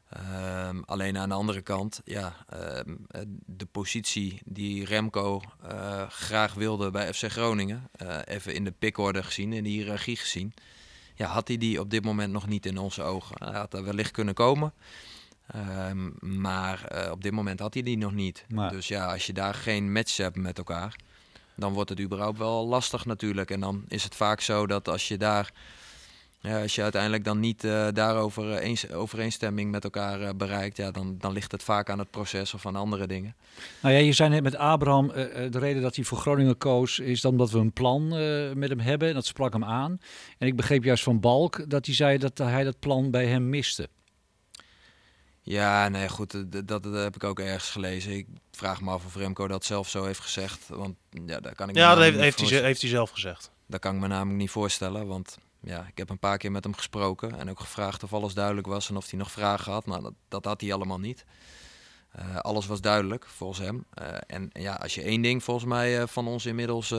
[0.09, 6.53] Ehm, alleen aan de andere kant, ja, ehm, eh, de positie die Remco eh, graag
[6.53, 10.53] wilde bij FC Groningen, eh, even in de pikorde gezien, in de hiërarchie gezien,
[11.15, 13.35] ja, had hij die op dit moment nog niet in onze ogen.
[13.49, 14.73] Hij had er wellicht kunnen komen,
[15.47, 16.09] ehm,
[16.41, 18.45] maar op dit moment had hij die nog niet.
[18.49, 20.95] Maar- Dus ja, als je daar geen match hebt met elkaar,
[21.55, 23.51] dan wordt het überhaupt wel lastig natuurlijk.
[23.51, 25.51] En dan is het vaak zo dat als je daar,
[26.39, 30.77] ja, als je uiteindelijk dan niet eh, daarover eh, eens, overeenstemming met elkaar eh, bereikt,
[30.77, 33.35] ja, dan, dan ligt het vaak aan het proces of aan andere dingen.
[33.81, 37.21] Nou ja, je zei net met Abraham, de reden dat hij voor Groningen koos is
[37.21, 39.07] dan dat we een plan eh, met hem hebben.
[39.07, 39.99] En dat sprak hem aan.
[40.37, 43.49] En ik begreep juist van Balk dat hij zei dat hij dat plan bij hem
[43.49, 43.89] miste.
[45.41, 48.11] Ja, nee, goed, eh, d- dat, dat heb ik ook ergens gelezen.
[48.11, 50.95] Ik vraag me af of Remco dat zelf zo heeft gezegd, want
[51.25, 53.51] ja, daar kan ik me Ja, dat heeft, hij, heeft hij zelf gezegd.
[53.65, 55.37] Dat kan ik me namelijk niet voorstellen, want
[55.67, 58.67] ja, ik heb een paar keer met hem gesproken en ook gevraagd of alles duidelijk
[58.67, 59.85] was en of hij nog vragen had.
[59.85, 61.25] Nou, dat, dat had hij allemaal niet.
[62.19, 63.85] Uh, alles was duidelijk volgens hem.
[64.01, 66.89] Uh, en ja, als je één ding volgens mij uh, van ons inmiddels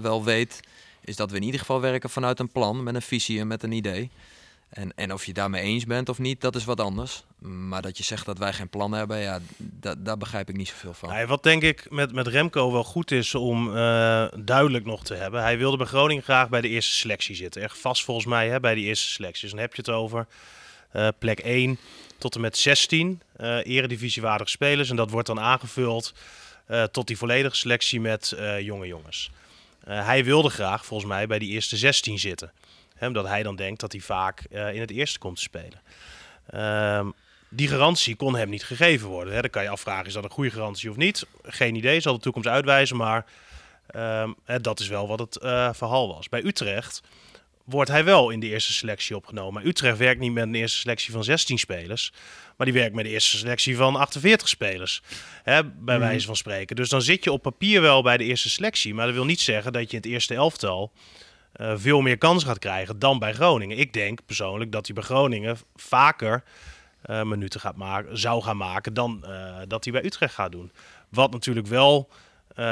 [0.00, 0.60] wel weet,
[1.00, 3.62] is dat we in ieder geval werken vanuit een plan, met een visie en met
[3.62, 4.10] een idee.
[4.74, 7.24] En, en of je daarmee eens bent of niet, dat is wat anders.
[7.38, 9.40] Maar dat je zegt dat wij geen plan hebben, ja,
[9.98, 11.26] daar begrijp ik niet zoveel van.
[11.26, 15.42] Wat denk ik met, met Remco wel goed is om uh, duidelijk nog te hebben.
[15.42, 17.62] Hij wilde bij Groningen graag bij de eerste selectie zitten.
[17.62, 19.42] Echt vast volgens mij hè, bij die eerste selectie.
[19.42, 20.26] Dus dan heb je het over
[20.92, 21.78] uh, plek 1
[22.18, 24.90] tot en met 16 uh, eredivisiewaardige spelers.
[24.90, 26.14] En dat wordt dan aangevuld
[26.90, 29.30] tot die volledige selectie met jonge jongens.
[29.84, 32.52] hij wilde graag volgens mij bij die eerste 16 zitten.
[32.94, 35.80] Hè, omdat hij dan denkt dat hij vaak in het eerste komt te spelen.
[36.98, 37.14] Um,
[37.48, 39.34] die garantie kon hem niet gegeven worden.
[39.34, 39.40] Hè.
[39.40, 41.26] Dan kan je afvragen, is dat een goede garantie of niet?
[41.42, 43.26] Geen idee, zal de toekomst uitwijzen, maar
[43.96, 44.30] uh,
[44.60, 46.28] dat is wel wat het uh, verhaal was.
[46.28, 47.02] Bij Utrecht
[47.64, 49.54] wordt hij wel in de eerste selectie opgenomen.
[49.54, 52.12] Maar Utrecht werkt niet met een eerste selectie van 16 spelers,
[52.56, 55.02] maar die werkt met de eerste selectie van 48 spelers,
[55.42, 56.06] hè, bij mhm.
[56.06, 56.76] wijze van spreken.
[56.76, 59.40] Dus dan zit je op papier wel bij de eerste selectie, maar dat wil niet
[59.40, 60.92] zeggen dat je in het eerste elftal
[61.60, 63.78] uh, veel meer kans gaat krijgen dan bij Groningen.
[63.78, 66.42] Ik denk persoonlijk dat hij bij Groningen vaker
[67.06, 70.72] uh, minuten gaat maken, zou gaan maken dan uh, dat hij bij Utrecht gaat doen.
[71.08, 72.08] Wat natuurlijk wel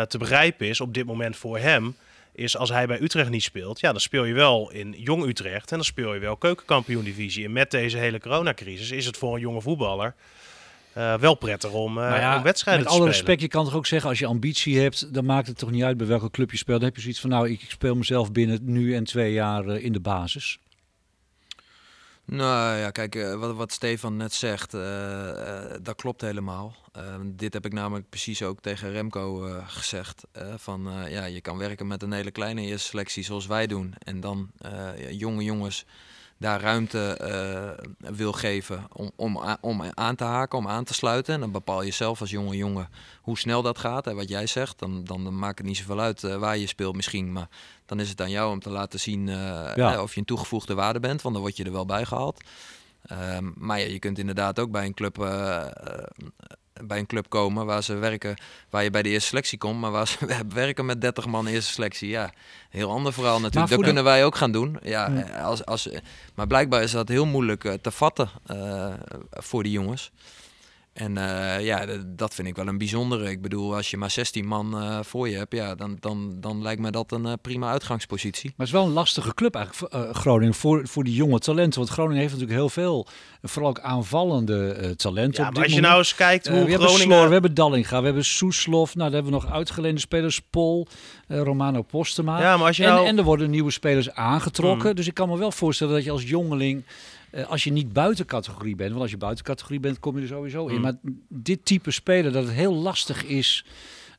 [0.09, 1.97] te begrijpen is op dit moment voor hem,
[2.33, 5.71] is als hij bij Utrecht niet speelt, ja, dan speel je wel in Jong Utrecht
[5.71, 7.45] en dan speel je wel keukenkampioen divisie.
[7.45, 10.15] En met deze hele coronacrisis is het voor een jonge voetballer
[10.97, 12.83] uh, wel prettig om, uh, ja, om wedstrijden te spelen.
[12.83, 15.59] Met alle respect, je kan toch ook zeggen, als je ambitie hebt, dan maakt het
[15.59, 16.79] toch niet uit bij welke club je speelt.
[16.79, 19.85] Dan heb je zoiets van, nou, ik speel mezelf binnen nu en twee jaar uh,
[19.85, 20.59] in de basis.
[22.25, 26.75] Nou ja, kijk, wat, wat Stefan net zegt, uh, uh, dat klopt helemaal.
[27.25, 30.23] Dit heb ik namelijk precies ook tegen Remco gezegd.
[30.57, 33.95] van ja, je kan werken met een hele kleine eerste selectie zoals wij doen.
[33.99, 34.51] En dan
[35.11, 35.85] jonge jongens
[36.43, 41.35] daar ruimte uh, wil geven om, om, om aan te haken, om aan te sluiten.
[41.35, 42.89] En dan bepaal je zelf als jonge jongen
[43.21, 44.07] hoe snel dat gaat.
[44.07, 46.97] En wat jij zegt, dan, dan maakt het niet zoveel uit uh, waar je speelt
[46.97, 47.33] misschien.
[47.33, 47.49] Maar
[47.87, 50.03] dan is het aan jou om te laten zien uh, ja.
[50.03, 51.23] of je een toegevoegde waarde bent.
[51.23, 52.45] Want dan word je er wel bij gehaald.
[53.13, 55.17] Um, maar ja, je kunt inderdaad ook bij een club
[56.83, 58.37] bij een club komen waar ze werken,
[58.71, 60.19] waar je bij de eerste selectie komt, maar waar ze
[60.49, 62.09] werken met 30 man eerste selectie.
[62.09, 62.33] Ja,
[62.71, 63.71] heel ander verhaal natuurlijk.
[63.73, 64.79] Dat kunnen wij ook gaan doen.
[64.83, 65.89] Ja, Als, als,
[66.35, 68.93] maar blijkbaar is dat heel moeilijk uh, te vatten uh,
[69.31, 70.11] voor die jongens.
[70.93, 73.31] En uh, ja, dat vind ik wel een bijzondere.
[73.31, 76.63] Ik bedoel, als je maar 16 man uh, voor je hebt, ja, dan, dan, dan
[76.63, 78.49] lijkt me dat een uh, prima uitgangspositie.
[78.57, 81.79] Maar het is wel een lastige club eigenlijk, Groningen, voor, voor die jonge talenten.
[81.79, 83.07] Want Groningen heeft natuurlijk heel veel,
[83.43, 85.43] vooral ook aanvallende talenten.
[85.43, 86.89] Ja, op maar dit als je nou eens kijkt hoe we Groningen...
[86.89, 88.95] Hebben Slor, we hebben Dallinga, we hebben Soeslof.
[88.95, 90.41] Nou, daar hebben we nog uitgeleende spelers.
[90.41, 90.87] Pol,
[91.29, 92.41] Romano Postema.
[92.41, 93.07] Ja, maar als je en, nou...
[93.07, 94.89] en er worden nieuwe spelers aangetrokken.
[94.89, 94.95] Mm.
[94.95, 96.85] Dus ik kan me wel voorstellen dat je als jongeling...
[97.33, 100.23] Uh, als je niet buiten categorie bent, want als je buiten categorie bent, kom je
[100.23, 100.77] er sowieso in.
[100.77, 100.81] Mm.
[100.81, 100.95] Maar
[101.29, 103.65] dit type speler, dat het heel lastig is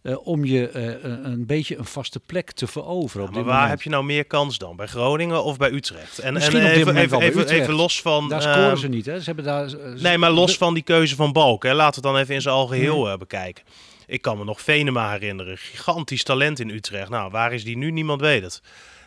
[0.03, 3.25] uh, om je uh, een beetje een vaste plek te veroveren.
[3.25, 3.69] Ja, maar waar moment.
[3.71, 4.75] heb je nou meer kans dan?
[4.75, 6.19] Bij Groningen of bij Utrecht?
[6.19, 8.29] En, en even, even, even, even, los van.
[8.29, 9.19] Daar scoren ze niet, hè?
[9.19, 9.69] Ze hebben daar.
[9.69, 11.73] Ze, nee, maar los van die keuze van Balk, hè?
[11.73, 13.17] laten we het dan even in zijn algeheel mm.
[13.17, 13.63] bekijken.
[14.05, 15.57] Ik kan me nog Venema herinneren.
[15.57, 17.09] Gigantisch talent in Utrecht.
[17.09, 17.91] Nou, waar is die nu?
[17.91, 18.61] Niemand weet het.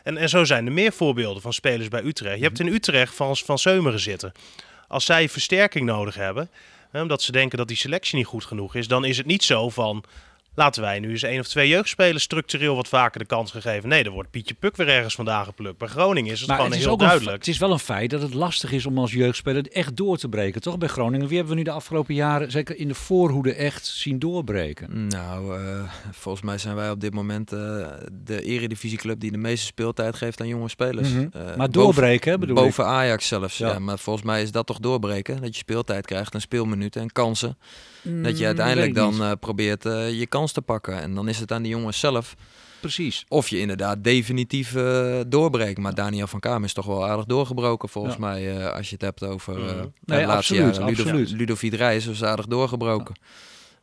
[0.06, 2.36] En, en zo zijn er meer voorbeelden van spelers bij Utrecht.
[2.36, 4.32] Je hebt in Utrecht van, van Seumeren zitten.
[4.88, 6.50] Als zij versterking nodig hebben,
[6.90, 9.44] hè, omdat ze denken dat die selectie niet goed genoeg is, dan is het niet
[9.44, 10.04] zo van
[10.56, 13.88] laten wij nu eens één of twee jeugdspelers structureel wat vaker de kans gegeven.
[13.88, 15.78] Nee, er wordt Pietje Puk weer ergens vandaan geplukt.
[15.78, 17.30] Bij Groningen is het maar gewoon het is heel duidelijk.
[17.30, 20.16] Een, het is wel een feit dat het lastig is om als jeugdspeler echt door
[20.16, 20.60] te breken.
[20.60, 21.26] Toch bij Groningen?
[21.26, 25.06] Wie hebben we nu de afgelopen jaren, zeker in de voorhoede, echt zien doorbreken?
[25.06, 29.66] Nou, uh, volgens mij zijn wij op dit moment uh, de eredivisieclub die de meeste
[29.66, 31.08] speeltijd geeft aan jonge spelers.
[31.08, 31.30] Mm -hmm.
[31.48, 33.68] uh, maar doorbreken, boven, bedoel Boven Ajax zelfs, ja.
[33.68, 33.78] ja.
[33.78, 35.40] Maar volgens mij is dat toch doorbreken.
[35.40, 37.58] Dat je speeltijd krijgt en speelminuten en kansen.
[38.02, 41.00] Mm, dat je uiteindelijk dan probeert je kans te pakken.
[41.00, 42.34] En dan is het aan de jongens zelf.
[42.80, 43.24] Precies.
[43.28, 45.78] Of je inderdaad definitief uh, doorbreekt.
[45.78, 48.20] Maar Daniel van Kamer is toch wel aardig doorgebroken volgens ja.
[48.20, 48.56] mij.
[48.56, 49.92] Uh, als je het hebt over uh, mm.
[50.04, 50.88] nee, absoluut, jaren.
[50.88, 51.30] absoluut.
[51.30, 53.14] Ludovic Reis was aardig doorgebroken.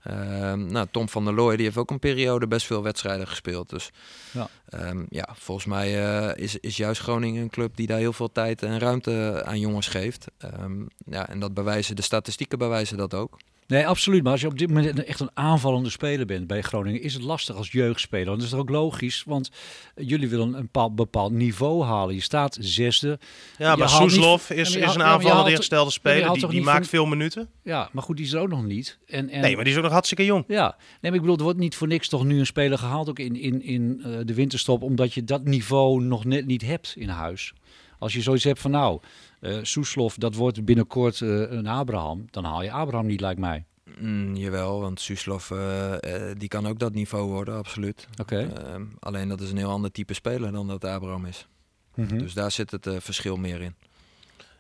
[0.04, 0.56] Ja.
[0.56, 3.70] nou, Tom van der Looy die heeft ook een periode best veel wedstrijden gespeeld.
[3.70, 3.90] Dus
[4.32, 4.50] ja,
[4.90, 5.92] um, ja volgens mij
[6.36, 9.88] is, is juist Groningen een club die daar heel veel tijd en ruimte aan jongens
[9.88, 10.28] geeft.
[10.62, 13.38] Um, ja, en dat bewijzen de statistieken bewijzen dat ook.
[13.68, 14.24] Nee, absoluut.
[14.24, 17.24] Maar als je op dit moment echt een aanvallende speler bent bij Groningen, is het
[17.24, 18.26] lastig als jeugdspeler.
[18.26, 19.52] Want dat is ook logisch, want
[19.96, 22.16] jullie willen een bepaald, bepaald niveau halen.
[22.16, 23.20] Je staat zesde.
[23.58, 26.34] Ja, maar Soeslof is, is een aanvallende ingestelde speler.
[26.34, 27.50] Die, die maakt veel minuten.
[27.64, 28.98] Ja, maar goed, die is er ook nog niet.
[29.08, 30.44] En, en, nee, maar die is ook nog hartstikke jong.
[30.48, 33.10] Ja, nee, maar ik bedoel, er wordt niet voor niks toch nu een speler gehaald,
[33.10, 36.94] ook in, in, in uh, de winterstop, omdat je dat niveau nog net niet hebt
[36.98, 37.54] in huis.
[38.00, 39.00] Als je zoiets hebt van nou,
[39.44, 43.66] eh Soeslof, dat wordt binnenkort eh, een Abraham, dan haal je Abraham niet, lijkt mij.
[44.00, 45.94] Mm, jawel, want Suslov eh,
[46.30, 48.08] eh, die kan ook dat niveau worden, absoluut.
[48.22, 48.38] Oké.
[48.40, 51.48] Ehm, alleen dat is een heel ander type speler dan dat Abraham is.
[51.96, 52.18] Mhm.
[52.18, 53.76] Dus daar zit het verschil meer in.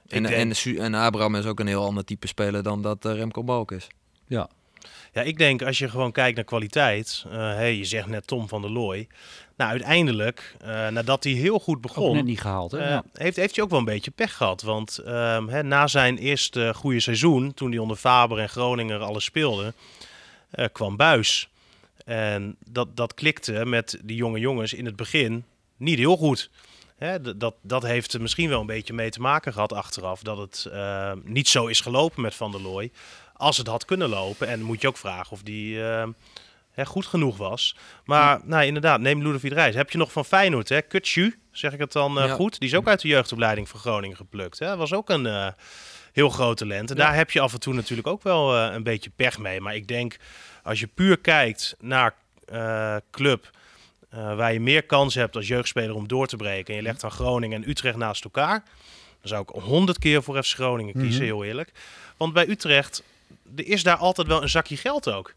[0.05, 3.05] Ik En, denk- en, en Abraham is ook een heel ander type speler dan dat
[3.05, 3.87] Remco Balk is.
[4.27, 4.49] Ja.
[5.13, 7.23] Ja, ik denk als je gewoon kijkt naar kwaliteit.
[7.27, 9.07] eh hey, je zegt net Tom van der Looy.
[9.57, 12.77] Nou, uiteindelijk, eh, nadat hij heel goed Ook begon, net niet gehaald, hè?
[12.77, 13.03] eh, ja.
[13.13, 14.61] heeft, heeft hij ook wel een beetje pech gehad.
[14.61, 19.23] Want ehm, hè, na zijn eerste goede seizoen, toen hij onder Faber en Groninger alles
[19.23, 19.73] speelde,
[20.49, 21.49] eh, kwam Buis.
[22.05, 25.45] En dat, dat klikte met die jonge jongens in het begin
[25.77, 26.49] niet heel goed.
[26.97, 30.21] Hè, dat, dat heeft er misschien wel een beetje mee te maken gehad achteraf.
[30.21, 32.91] Dat het eh, niet zo is gelopen met Van der Looy.
[33.33, 34.47] Als het had kunnen lopen.
[34.47, 36.07] En moet je ook vragen of die eh,
[36.73, 37.75] hè, goed genoeg was.
[38.05, 39.75] Maar nou, inderdaad, neem Ludovic Reis.
[39.75, 40.81] Heb je nog van Feyenoord, hè?
[40.81, 42.33] Kutsu, zeg ik het dan eh, Ja.
[42.33, 42.59] goed?
[42.59, 44.59] Die is ook uit de jeugdopleiding van Groningen geplukt.
[44.59, 44.75] Hè?
[44.77, 45.47] Was ook een eh,
[46.11, 46.89] heel groot talent.
[46.89, 49.61] En daar heb je af en toe natuurlijk ook wel eh, een beetje pech mee.
[49.61, 50.17] Maar ik denk,
[50.63, 52.13] als je puur kijkt naar
[53.11, 53.49] club...
[54.09, 56.73] waar je meer kans hebt als jeugdspeler om door te breken...
[56.73, 58.63] en je legt dan Groningen en Utrecht naast elkaar...
[59.19, 61.23] dan zou ik honderd keer voor FC Groningen kiezen, Mhm.
[61.23, 61.71] heel eerlijk.
[62.17, 63.03] Want bij Utrecht,
[63.55, 65.33] er is daar altijd wel een zakje geld ook.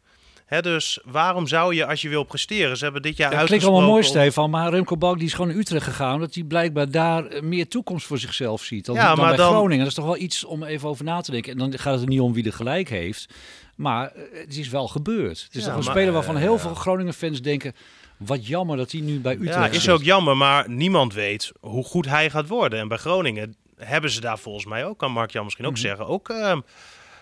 [0.61, 2.77] Dus waarom zou je, als je wil presteren...
[2.77, 5.33] ze hebben dit jaar Dat klinkt allemaal uitgesproken mooi, Stefan, maar Remco Balk die is
[5.35, 8.95] gewoon naar Utrecht gegaan, omdat hij blijkbaar daar eh, meer toekomst voor zichzelf ziet dan,
[8.95, 9.79] Ja, dan maar bij dan- Groningen.
[9.79, 11.53] Dat is toch wel iets om even over na te denken.
[11.53, 13.35] En dan gaat het er niet om wie er gelijk heeft,
[13.75, 15.43] maar eh, het is wel gebeurd.
[15.43, 16.59] Het is Ja, toch een maar, speler waarvan eh, heel ja.
[16.59, 17.73] veel Groningen-fans denken,
[18.17, 19.93] wat jammer dat hij nu bij Utrecht Ja, is zit.
[19.93, 22.79] ook jammer, maar niemand weet hoe goed hij gaat worden.
[22.79, 25.81] En bij Groningen hebben ze daar volgens mij ook, kan Mark-Jan misschien ook Mhm.
[25.81, 26.61] zeggen, ook ehm,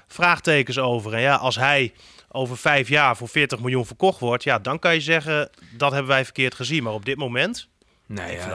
[0.06, 1.14] vraagtekens over.
[1.14, 1.92] En ja, als hij
[2.35, 6.11] over vijf jaar voor 40 miljoen verkocht wordt, ja, dan kan je zeggen, dat hebben
[6.11, 6.82] wij verkeerd gezien.
[6.82, 7.68] Maar op dit moment,
[8.07, 8.49] Nee, ja,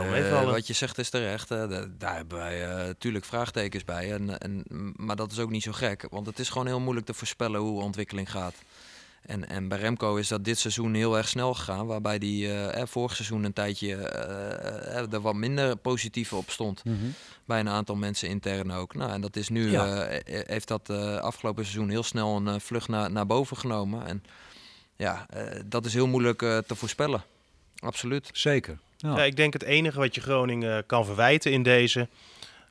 [0.45, 1.51] eh, wat je zegt is terecht.
[1.51, 4.11] eh, da- daar hebben wij natuurlijk vraagtekens bij.
[4.13, 4.63] En, en,
[4.95, 6.07] maar dat is ook niet zo gek.
[6.09, 8.53] Want het is gewoon heel moeilijk te voorspellen hoe ontwikkeling gaat.
[9.25, 11.85] En, en bij Remco is dat dit seizoen heel erg snel gegaan.
[11.85, 16.49] Waarbij die eh, eh, vorig seizoen een tijdje eh, eh, er wat minder positief op
[16.49, 16.83] stond.
[16.85, 16.95] Mhm.
[17.45, 18.95] Bij een aantal mensen intern ook.
[18.95, 20.03] Nou, en dat is nu, Ja.
[20.03, 24.05] eh, eh, heeft dat eh, afgelopen seizoen heel snel een vlucht naar, naar boven genomen.
[24.05, 24.23] En
[24.95, 27.23] ja, eh, dat is heel moeilijk eh, te voorspellen.
[27.79, 28.29] Absoluut.
[28.33, 28.77] Zeker.
[28.97, 29.15] Ja.
[29.17, 32.07] ja, ik denk het enige wat je Groningen kan verwijten in deze,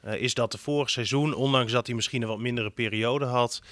[0.02, 3.62] eh, is dat de vorig seizoen, ondanks dat hij misschien een wat mindere periode had,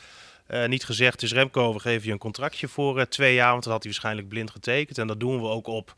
[0.47, 3.63] eh, niet gezegd is Remco, we geven je een contractje voor eh, twee jaar, want
[3.63, 4.99] dat had hij waarschijnlijk blind getekend.
[4.99, 5.95] En dat doen we ook op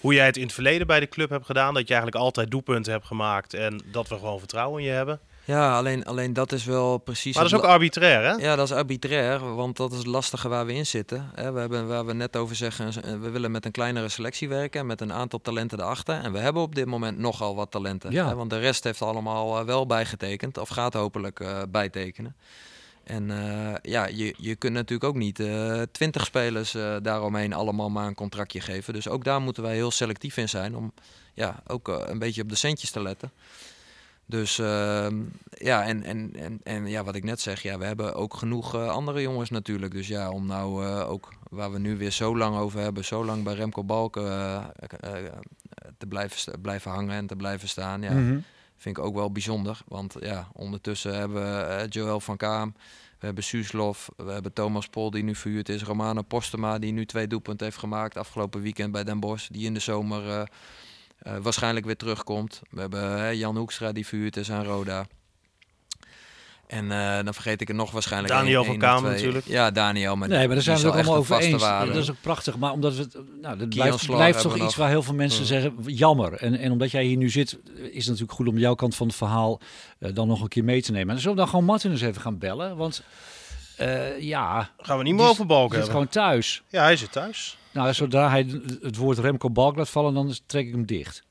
[0.00, 1.74] hoe jij het in het verleden bij de club hebt gedaan.
[1.74, 5.20] Dat je eigenlijk altijd doelpunten hebt gemaakt en dat we gewoon vertrouwen in je hebben.
[5.44, 7.34] Ja, alleen, alleen dat is wel precies.
[7.34, 8.32] Maar dat is ook arbitrair, hè?
[8.32, 11.30] Ja, dat is arbitrair, want dat is het lastige waar we in zitten.
[11.34, 14.48] Hè, we hebben, waar we net over zeggen, eh, we willen met een kleinere selectie
[14.48, 16.20] werken, met een aantal talenten erachter.
[16.22, 18.10] En we hebben op dit moment nogal wat talenten.
[18.10, 18.28] Ja.
[18.28, 22.36] Hè, want de rest heeft allemaal wel bijgetekend, of gaat hopelijk eh, bijtekenen.
[23.06, 25.40] En eh, ja, je, je kunt natuurlijk ook niet
[25.92, 28.92] twintig spelers eh, daaromheen allemaal maar een contractje geven.
[28.94, 30.92] Dus ook daar moeten wij heel selectief in zijn om
[31.34, 33.30] ja, ook eh, een beetje op de centjes te letten.
[34.28, 35.16] Dus ehm,
[35.50, 38.74] ja, en, en, en, en ja, wat ik net zeg, ja, we hebben ook genoeg
[38.74, 39.92] eh, andere jongens natuurlijk.
[39.92, 43.24] Dus ja, om nou eh, ook waar we nu weer zo lang over hebben, zo
[43.24, 44.64] lang bij Remco Balken eh,
[45.00, 45.32] eh, eh,
[45.98, 48.02] te blijven, blijven hangen en te blijven staan.
[48.02, 48.38] Ja, Mhm.
[48.76, 49.80] Vind ik ook wel bijzonder.
[49.88, 52.74] Want ja, ondertussen hebben we eh, Joël van Kaam,
[53.18, 57.06] we hebben Suslov, we hebben Thomas Pol die nu verhuurd is, Romano Postema die nu
[57.06, 60.40] twee doelpunten heeft gemaakt afgelopen weekend bij Den Bosch, die in de zomer eh,
[61.18, 62.62] eh, waarschijnlijk weer terugkomt.
[62.70, 65.06] We hebben Jan Hoekstra die verhuurd is aan Roda.
[66.66, 69.46] En eh, dan vergeet ik er nog waarschijnlijk Daniel één- van Kamer natuurlijk.
[69.46, 70.16] Ja, Daniel.
[70.16, 71.62] Maar Nee, maar daar zijn we het ook allemaal een over eens.
[71.62, 71.92] waarde.
[71.92, 74.76] Dat is ook prachtig, maar omdat we het, nou, dat blijft, toch iets nog.
[74.76, 75.46] waar heel veel mensen Mm.
[75.46, 76.32] zeggen, jammer.
[76.32, 79.06] En, en omdat jij hier nu zit, is het natuurlijk goed om jouw kant van
[79.06, 79.60] het verhaal
[79.98, 81.06] eh, dan nog een keer mee te nemen.
[81.08, 83.02] En dan zullen we dan gewoon Martin eens even gaan bellen, want
[83.76, 86.62] eh, ja, Gaan we niet meer over Balk die zit gewoon thuis.
[86.68, 87.58] Ja, hij zit thuis.
[87.72, 88.46] Nou, zodra hij
[88.82, 91.22] het woord Remco Balk laat vallen, dan trek ik hem dicht.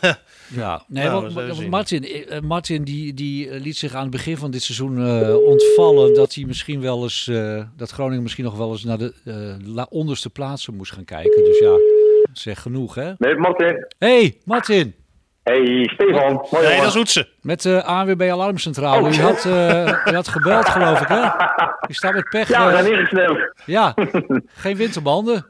[0.54, 1.68] ja, nee, Nou, want.
[1.68, 5.36] Martin, eh, Martin die, die eh, liet zich aan het begin van dit seizoen eh,
[5.44, 9.14] ontvallen dat hij misschien wel eens, eh, dat Groningen misschien nog wel eens naar de
[9.24, 11.44] eh, la- onderste plaatsen moest gaan kijken.
[11.44, 11.76] Dus ja,
[12.32, 13.12] zeg genoeg, hè?
[13.18, 13.86] Nee, Martin.
[13.98, 14.94] Hey, Martin,
[15.42, 16.46] Hey, Stefan.
[16.50, 17.28] Nee, dat is Oetsen.
[17.40, 19.08] met de ANWB Alarmcentrale.
[19.08, 19.14] Oh.
[19.16, 21.20] U had, eh, u had gebeld, geloof ik, hè?
[21.86, 22.48] Je staat met pech.
[22.48, 23.52] Ja, we eh, zijn ingesneeuwd.
[23.66, 23.94] ja,
[24.46, 25.46] geen winterbanden.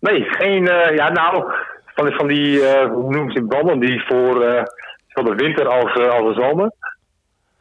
[0.00, 1.52] Nee, geen, eh, ja nou,
[1.94, 4.62] van, van die, eh, hoe noemen ze die banden, die voor eh,
[5.08, 6.72] zowel de winter als, eh, als de zomer.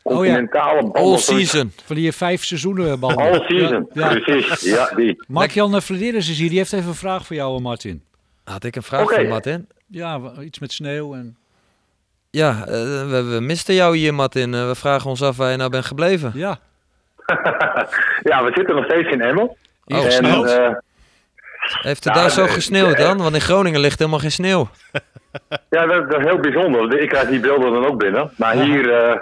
[0.04, 0.34] Oh ja.
[0.36, 1.02] Continentale banden.
[1.02, 1.72] All season.
[1.86, 3.26] Van die vijf seizoenen banden.
[3.26, 4.20] All season, Ja, ja.
[4.20, 4.62] precies.
[4.62, 5.24] Ja, die.
[5.28, 8.04] Mark-Jan Flederis is hier, die heeft even een vraag voor jou, Martin.
[8.44, 9.16] Had ik een vraag Oké.
[9.16, 9.68] voor Martin.
[9.88, 11.38] Ja, iets met sneeuw en...
[12.30, 14.52] Ja, we, we misten jou hier, Martin.
[14.52, 16.32] We vragen ons af waar je nou bent gebleven.
[16.36, 16.60] Ja.
[18.30, 19.58] ja, we zitten nog steeds in Emmel.
[19.86, 20.84] Oh, en?
[21.72, 23.18] Heeft het Ja, daar zo gesneeuwd dan?
[23.18, 24.70] Want in Groningen ligt helemaal geen sneeuw.
[25.70, 27.00] ja, dat, dat is heel bijzonder.
[27.00, 28.32] Ik krijg die beelden dan ook binnen.
[28.38, 28.64] Maar Ja.
[28.64, 29.16] hier, eh,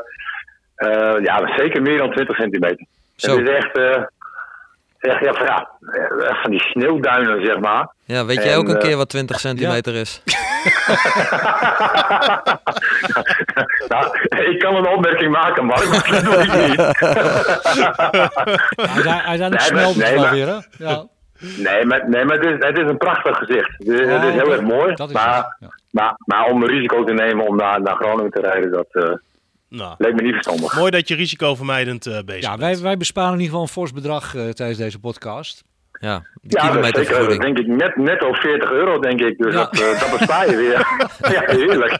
[0.76, 2.86] eh, ja, zeker meer dan 20 centimeter.
[3.16, 3.38] Zo.
[3.38, 4.04] Het is echt, eh,
[5.00, 5.70] echt, ja, van, ja,
[6.30, 7.90] echt van die sneeuwduinen, zeg maar.
[8.06, 10.22] Ja, weet jij En, ook een keer wat 20 centimeter is?
[13.88, 14.18] nou,
[14.52, 16.80] ik kan een opmerking maken, Mark, maar dat doe ik niet.
[19.26, 20.58] Uiteindelijk Nee, smelt het nee, weer, hè?
[20.86, 21.06] Ja.
[21.58, 23.72] Nee, maar, nee, maar het, is, het is een prachtig gezicht.
[23.78, 24.96] Het is, het is heel erg mooi.
[24.96, 25.68] Dat is maar, het, ja.
[25.92, 29.14] maar, maar om een risico te nemen om naar, naar Groningen te rijden, dat eh,
[29.70, 30.76] Nou, leek me niet verstandig.
[30.76, 32.62] mooi dat je risicovermijdend eh bezig Ja, bent.
[32.62, 35.64] wij, wij besparen in ieder geval een fors bedrag eh, tijdens deze podcast.
[36.02, 37.40] Ja, de Ja, dat zeker.
[37.40, 39.38] Denk ik net, netto 40 euro, denk ik.
[39.38, 39.60] Dus Ja.
[39.60, 40.88] dat, eh, dat bespaar je weer.
[41.36, 41.98] ja, heerlijk.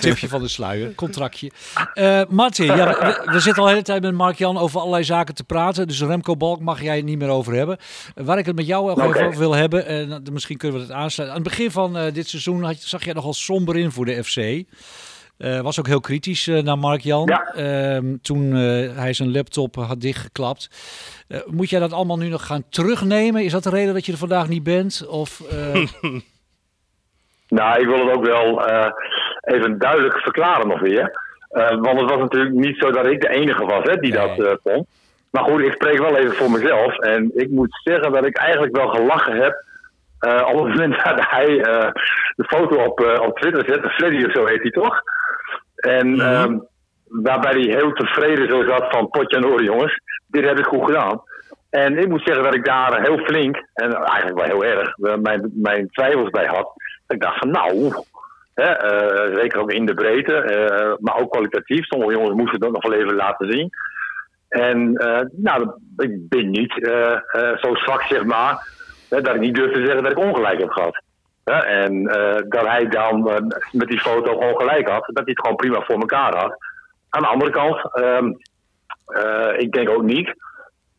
[0.00, 1.50] Tipje van de sluier, contractje.
[1.94, 5.34] Eh Martin, ja, we, we zitten al de hele tijd met Mark-Jan over allerlei zaken
[5.34, 5.88] te praten.
[5.88, 7.76] Dus Remco Balk mag jij het niet meer over hebben.
[8.14, 10.92] Eh, waar ik het met jou even over wil hebben, en misschien kunnen we het
[10.94, 11.38] aansluiten.
[11.38, 14.24] Aan het begin van eh, dit seizoen had, zag jij nogal somber in voor de
[14.24, 14.36] FC.
[15.38, 17.26] Eh, was ook heel kritisch eh, naar Mark-Jan.
[17.26, 17.52] Ja.
[17.54, 20.70] Ehm, toen eh, hij zijn laptop had dichtgeklapt.
[21.46, 23.44] Moet jij dat allemaal nu nog gaan terugnemen?
[23.44, 25.06] Is dat de reden dat je er vandaag niet bent?
[25.08, 25.40] Of,
[27.48, 28.62] Nou, ik wil het ook wel
[29.40, 31.20] even duidelijk verklaren nog weer.
[31.80, 34.36] Want het was natuurlijk niet zo dat ik de enige was hè, die Nee.
[34.36, 34.86] dat vond.
[35.30, 36.98] Maar goed, ik spreek wel even voor mezelf.
[36.98, 39.64] En ik moet zeggen dat ik eigenlijk wel gelachen heb.
[40.18, 41.46] eh, op het moment dat hij
[42.36, 43.88] de foto op, op Twitter zette.
[43.88, 45.00] Freddy of zo heet hij toch?
[45.78, 46.58] En ehm,
[47.04, 50.00] waarbij hij heel tevreden zo zat van potje en oor jongens.
[50.26, 51.22] Dit heb ik goed gedaan.
[51.70, 55.50] En ik moet zeggen dat ik daar heel flink, en eigenlijk wel heel erg, mijn,
[55.54, 56.72] mijn twijfels bij had.
[57.08, 57.92] Ik dacht van nou,
[58.54, 61.84] hè, eh, zeker ook in de breedte, eh, maar ook kwalitatief.
[61.84, 63.70] Sommige jongens moesten dat nog wel even laten zien.
[64.48, 66.72] En eh, nou, ik ben niet
[67.60, 68.68] zo zwak, zeg maar,
[69.08, 71.02] hè, dat ik niet durf te zeggen dat ik ongelijk heb gehad.
[71.52, 73.36] En eh, dat hij dan eh,
[73.72, 76.56] met die foto gewoon gelijk had, dat hij het gewoon prima voor elkaar had.
[77.08, 78.32] Aan de andere kant, ehm,
[79.06, 80.34] eh, ik denk ook niet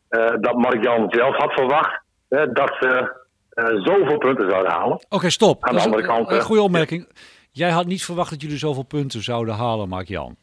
[0.08, 3.18] eh, dat Mark-Jan zelf had verwacht hè, dat ze
[3.50, 5.04] eh, zoveel punten zouden halen.
[5.08, 5.64] Oké, stop.
[5.64, 7.08] Aan de Dat is andere een- kant, Een goede opmerking.
[7.50, 10.36] Jij had niet verwacht dat jullie zoveel punten zouden halen, Mark-Jan.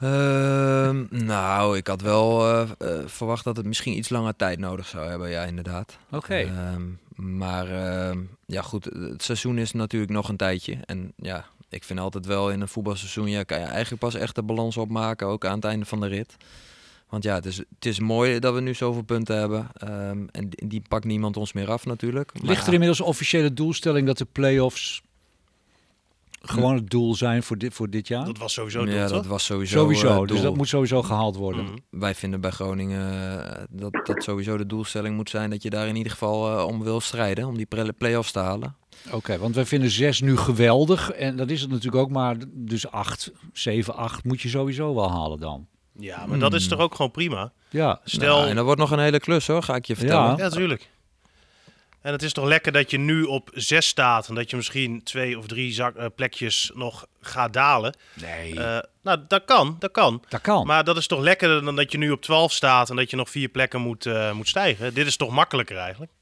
[0.00, 2.40] Ehm, nou, ik had wel
[3.06, 5.30] verwacht dat het misschien iets langer tijd nodig zou hebben.
[5.30, 5.98] Ja, inderdaad.
[6.10, 6.34] Oké.
[6.34, 6.82] Ehm,
[7.16, 10.78] maar ehm, ja, goed, het seizoen is natuurlijk nog een tijdje.
[10.84, 14.34] En ja, ik vind altijd wel in een voetbalseizoen, ja, kan je eigenlijk pas echt
[14.34, 16.36] de balans opmaken, ook aan het einde van de rit.
[17.08, 19.68] Want ja, het is, het is mooi dat we nu zoveel punten hebben.
[19.72, 22.32] Ehm, en die, die pakt niemand ons meer af natuurlijk.
[22.34, 25.02] Maar Ligt er ja, inmiddels een officiële doelstelling dat de play-offs
[26.50, 28.24] gewoon het doel zijn voor dit, voor dit jaar?
[28.24, 29.26] Dat was sowieso ja, doel, dat toch?
[29.26, 29.78] was sowieso.
[29.78, 30.42] sowieso, eh, dus doel.
[30.42, 31.64] dat moet sowieso gehaald worden.
[31.64, 31.74] Mhm.
[31.90, 33.10] Wij vinden bij Groningen
[33.48, 36.66] eh, dat, dat sowieso de doelstelling moet zijn dat je daar in ieder geval eh,
[36.66, 38.76] om wil strijden, om die pre- play-offs te halen.
[39.10, 41.10] Oké, want wij vinden zes nu geweldig.
[41.10, 45.10] En dat is het natuurlijk ook, maar dus acht, zeven, acht moet je sowieso wel
[45.10, 45.66] halen dan.
[45.98, 47.52] Ja, maar dat is toch ook gewoon prima?
[47.70, 50.30] Ja, Stel, Nou, en dat wordt nog een hele klus hoor, ga ik je vertellen.
[50.30, 50.36] Ja.
[50.36, 50.90] Ja, natuurlijk.
[52.06, 55.02] En het is toch lekker dat je nu op zes staat en dat je misschien
[55.02, 57.96] twee of drie zak, eh, plekjes nog gaat dalen.
[58.14, 60.22] nee, Eh, nou, dat kan, dat kan.
[60.28, 60.66] dat kan.
[60.66, 63.16] Maar dat is toch lekkerder dan dat je nu op 12 staat en dat je
[63.16, 64.94] nog vier plekken moet, eh, moet stijgen.
[64.94, 66.12] Dit is toch makkelijker eigenlijk?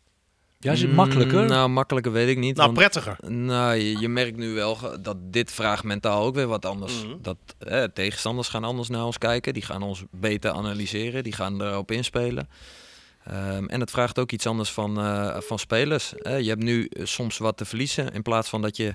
[0.59, 1.41] ja, is het makkelijker?
[1.43, 2.57] Mm, Nou, makkelijker weet ik niet.
[2.57, 3.17] Nou, want- prettiger.
[3.31, 7.05] Nou, je, je merkt nu wel dat dit vraagt mentaal ook weer wat anders.
[7.05, 7.15] Mhm.
[7.23, 9.53] Dat eh, tegenstanders gaan anders naar ons kijken.
[9.55, 11.23] Die gaan ons beter analyseren.
[11.23, 12.49] Die gaan erop inspelen.
[13.25, 16.13] Ehm, en het vraagt ook iets anders van, eh, van spelers.
[16.23, 18.93] Je hebt nu eh, soms wat te verliezen in plaats van dat je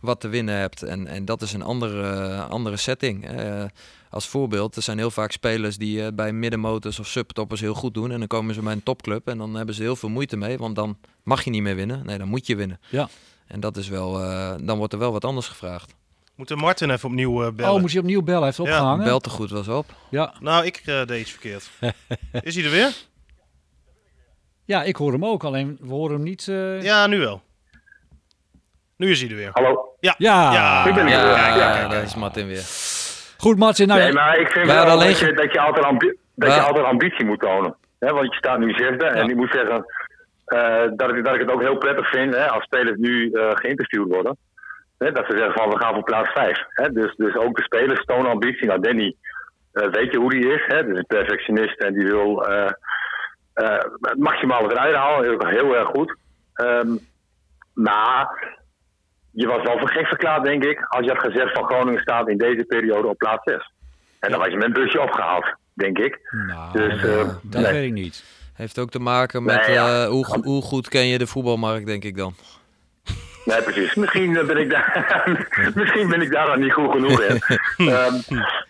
[0.00, 0.82] wat te winnen hebt.
[0.82, 3.28] En, en dat is een andere, andere setting.
[3.28, 3.64] Eh,
[4.10, 7.94] als voorbeeld, er zijn heel vaak spelers die eh, bij middenmotors of subtoppers heel goed
[7.94, 8.10] doen.
[8.10, 10.58] En dan komen ze bij een topclub en dan hebben ze heel veel moeite mee.
[10.58, 12.06] Want dan mag je niet meer winnen.
[12.06, 12.80] Nee, dan moet je winnen.
[12.88, 13.08] Ja.
[13.46, 15.94] En dat is wel, eh, dan wordt er wel wat anders gevraagd.
[16.34, 17.74] Moeten Martin even opnieuw bellen?
[17.74, 18.42] Oh, moet je opnieuw bellen?
[18.42, 19.04] Hij heeft Ja, opgehangen?
[19.04, 19.94] Bel te goed was op.
[20.10, 20.34] Ja.
[20.40, 21.70] Nou, ik eh, deed iets verkeerd.
[22.42, 22.94] is hij er weer?
[24.64, 26.48] Ja, ik hoor hem ook, alleen we horen hem niet.
[26.48, 27.42] eh, Ja, nu wel.
[28.96, 29.50] Nu is hij er weer.
[29.52, 29.94] Hallo?
[30.00, 30.14] Ja.
[30.18, 30.52] Ja.
[30.52, 30.84] Ja.
[30.86, 31.56] Ik ben er Ja, weer.
[31.62, 31.88] Ja.
[31.88, 32.62] daar is Martin weer.
[33.38, 33.88] Goed, Martin.
[33.88, 36.66] Nou, Nee, maar ik vind wel alleen dat, je, dat, altijd ambi- dat je Wij-
[36.66, 37.76] altijd ambitie moet tonen.
[37.98, 39.04] Hè, want je staat nu zesde.
[39.06, 39.84] En ik moet zeggen
[40.44, 43.50] eh, dat, ik, dat ik het ook heel prettig vind hè, als spelers nu eh,
[43.54, 44.36] geïnterviewd worden.
[44.98, 46.58] Hè, dat ze zeggen van we gaan voor plaats vijf.
[46.68, 48.66] Hè, dus, dus ook de spelers tonen ambitie.
[48.66, 49.14] Nou, Danny,
[49.72, 50.62] weet je hoe die is?
[50.66, 50.84] Hè?
[50.84, 52.44] Dus een perfectionist en die wil
[53.54, 55.24] het maximale eruit halen.
[55.28, 56.16] Heel, heel erg goed.
[56.54, 56.96] Ehm,
[57.74, 58.56] maar
[59.30, 62.28] je was wel voor gek verklaard, denk ik, als je had gezegd van Groningen staat
[62.28, 63.72] in deze periode op plaats 6.
[64.20, 66.18] En dan was je met een busje opgehaald, denk ik.
[66.46, 67.72] Nou, Dus, eh, eh, dat nee.
[67.72, 68.24] weet ik niet.
[68.54, 70.02] Heeft ook te maken met Nee, ja.
[70.02, 72.34] eh, hoe, hoe goed ken je de voetbalmarkt, denk ik dan.
[73.50, 73.94] Nee, precies.
[73.94, 75.22] Misschien eh, ben ik daar,
[75.74, 77.40] misschien ben ik daar dan niet goed genoeg in.
[77.92, 78.14] Ehm,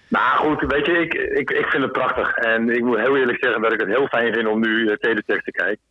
[0.09, 2.37] maar goed, weet je, ik, ik, ik vind het prachtig.
[2.37, 4.93] En ik moet heel eerlijk zeggen dat ik het heel fijn vind om nu uh,
[4.97, 5.83] teletext te kijken.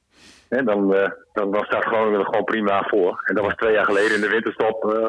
[0.49, 3.21] En dan, eh, dan, dan staat Groningen er gewoon prima voor.
[3.25, 5.07] En dat was twee jaar geleden in de winterstop eh,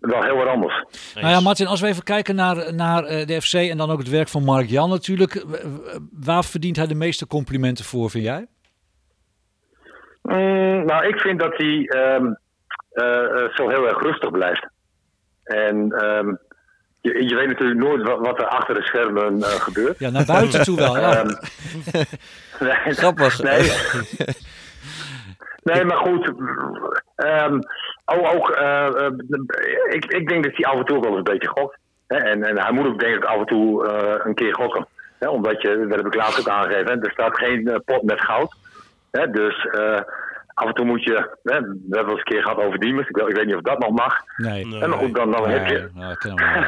[0.00, 0.84] wel heel wat anders.
[1.14, 3.98] Nou ja, Martin, als we even kijken naar, naar eh, de FC en dan ook
[3.98, 5.44] het werk van Mark Jan natuurlijk.
[6.12, 8.46] Waar verdient hij de meeste complimenten voor, vind jij?
[10.22, 12.32] Mm, nou, ik vind dat hij ehm, eh, eh,
[13.54, 14.66] zo heel erg rustig blijft.
[15.44, 16.34] En ehm,
[17.00, 19.98] je, je weet natuurlijk nooit wat, wat er achter de schermen eh, gebeurt.
[19.98, 20.98] Ja, naar buiten toe wel.
[20.98, 21.16] Ja.
[21.16, 21.30] Ehm,
[22.84, 23.42] nee, Grappig.
[23.42, 23.72] Nee.
[25.74, 26.32] nee, maar goed.
[27.16, 27.58] ehm,
[28.04, 29.12] ook, ook, eh, eh,
[29.88, 31.78] ik, ik denk dat hij af en toe ook wel eens een beetje gokt.
[32.06, 32.16] Hè?
[32.16, 34.86] En, en hij moet ook denk ik af en toe eh, een keer gokken.
[35.18, 35.28] Hè?
[35.28, 37.00] Omdat je, dat heb ik laatst ook aangegeven, hè?
[37.00, 38.54] er staat geen eh, pot met goud.
[39.10, 39.30] Hè?
[39.30, 40.00] Dus eh,
[40.54, 41.60] af en toe moet je, hè?
[41.60, 43.08] we hebben wel eens een keer gehad over Diemers.
[43.08, 44.14] Ik, weet- ik weet niet of dat nog mag.
[44.36, 44.66] Nee.
[44.66, 44.80] Nee.
[44.80, 46.14] Hè, maar goed, dan, dan heb je, Nee,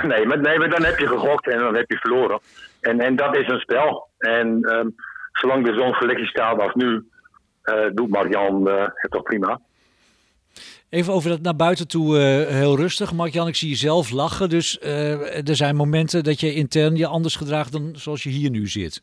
[0.07, 2.39] nou, maar, nee, maar dan heb je gegokt en dan heb je verloren.
[2.81, 4.09] En, en dat is een spel.
[4.19, 4.89] En ehm,
[5.33, 7.05] zolang er zo'n selectie staat als nu,
[7.63, 9.61] eh, doet Marjan eh het toch prima.
[10.89, 13.13] Even over dat naar buiten toe eh, heel rustig.
[13.13, 14.49] Mark-Jan, ik zie je zelf lachen.
[14.49, 18.51] Dus eh, er zijn momenten dat je intern je anders gedraagt dan zoals je hier
[18.51, 19.03] nu zit.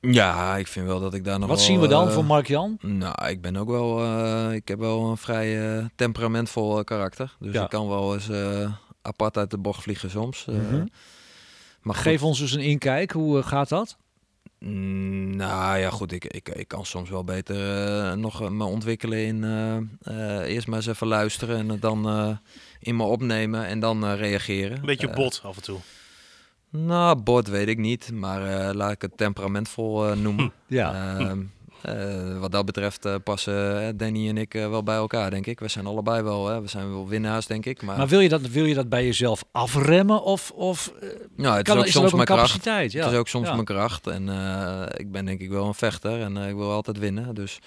[0.00, 2.24] Ja, ik vind wel dat ik daar nog Wat wel, zien we dan eh, van
[2.24, 2.78] Mark-Jan?
[2.80, 7.36] Nou, ik ben ook wel, eh, ik heb wel een vrij eh, temperamentvol karakter.
[7.40, 7.62] Dus Ja.
[7.62, 8.72] ik kan wel eens eh,
[9.02, 10.46] apart uit de bocht vliegen soms.
[10.48, 10.54] eh.
[10.54, 10.86] Mhm.
[11.82, 13.10] maar goed, Geef ons eens een inkijk.
[13.10, 13.96] Hoe gaat dat?
[14.58, 17.56] Mm, nou ja, goed, ik, ik, ik kan soms wel beter
[18.18, 19.76] nog me ontwikkelen in eh,
[20.40, 22.36] eh, eerst maar eens even luisteren en het dan eh,
[22.80, 24.76] in me opnemen en dan eh, reageren.
[24.78, 25.78] Een beetje bot af en toe.
[26.70, 30.52] Nou, bord weet ik niet, maar eh, laat ik het temperamentvol eh, noemen.
[30.66, 31.16] Ja.
[31.18, 31.40] Ehm,
[31.82, 35.60] eh, wat dat betreft passen Danny en ik wel bij elkaar, denk ik.
[35.60, 37.82] We zijn allebei wel, hè, we zijn wel winnaars, denk ik.
[37.82, 40.22] Maar, Maar wil je dat, wil je dat bij jezelf afremmen?
[40.22, 40.92] Of, of
[41.36, 42.64] nou, het kan, is ook is soms ook mijn kracht.
[42.64, 42.76] Ja.
[42.80, 43.52] Het is ook soms Ja.
[43.52, 44.06] mijn kracht.
[44.06, 47.34] En eh, ik ben denk ik wel een vechter en eh, ik wil altijd winnen.
[47.34, 47.58] Dus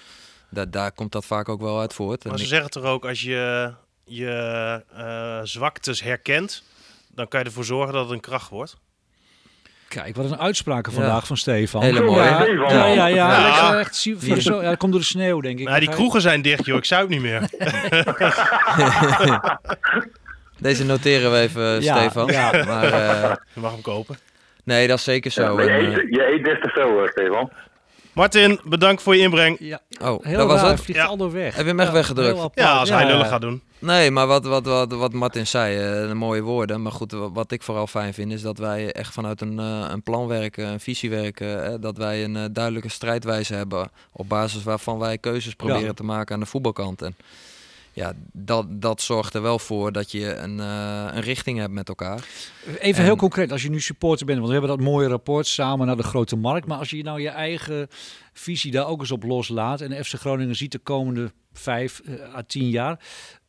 [0.50, 2.22] da daar komt dat vaak ook wel uit voort.
[2.24, 3.72] En Maar ze ik- zeggen toch ook, als je
[4.04, 6.62] je eh, zwaktes herkent,
[7.14, 8.76] dan kan je ervoor zorgen dat het een kracht wordt.
[9.92, 10.98] Kijk, wat een uitspraken Ja.
[10.98, 11.82] vandaag van Stefan.
[11.82, 12.22] Hele mooie.
[12.22, 13.06] Ja, ja, ja.
[13.06, 13.46] ja.
[13.46, 13.72] Ja.
[13.72, 15.66] Eh, echt, zie- voor zo, ja, dat komt door de sneeuw, denk ik.
[15.66, 16.76] Nou, die kroegen zijn dicht, joh.
[16.76, 17.48] Ik zuip niet meer.
[20.58, 22.26] Deze noteren we even, Ja, Stefan.
[22.26, 22.50] ja.
[22.66, 24.16] Maar eh, Je mag hem kopen.
[24.64, 25.54] nee, dat is zeker zo.
[25.54, 27.50] maar je, En, eh, eet, je eet des te veel, eh, Stefan.
[28.12, 29.56] Martin, bedankt voor je inbreng.
[29.60, 30.80] Ja, oh, heel dat was raar, het?
[30.80, 31.06] vliegt Ja.
[31.06, 31.54] al door weg.
[31.54, 32.48] Heb je hem echt weggedrukt?
[32.54, 33.24] Ja, als hij ja.
[33.24, 33.62] gaat doen.
[33.78, 36.82] Nee, maar wat, wat, wat, wat Martin zei, eh, mooie woorden.
[36.82, 39.84] Maar goed, wa- wat ik vooral fijn vind, is dat wij echt vanuit een, eh,
[39.88, 41.64] een plan werken, een visie werken.
[41.64, 43.90] eh, dat wij een eh, duidelijke strijdwijze hebben.
[44.12, 45.92] Op basis waarvan wij keuzes proberen Ja.
[45.92, 47.02] te maken aan de voetbalkant.
[47.02, 47.16] En
[47.92, 51.88] ja, dat, dat zorgt er wel voor dat je een, eh, een richting hebt met
[51.88, 52.26] elkaar.
[52.78, 55.46] Even En- heel concreet, als je nu supporter bent, want we hebben dat mooie rapport
[55.46, 56.66] samen naar de grote markt.
[56.66, 57.88] Maar als je nou je eigen
[58.32, 62.42] visie daar ook eens op loslaat en FC Groningen ziet de komende vijf eh, à
[62.46, 63.04] tien jaar.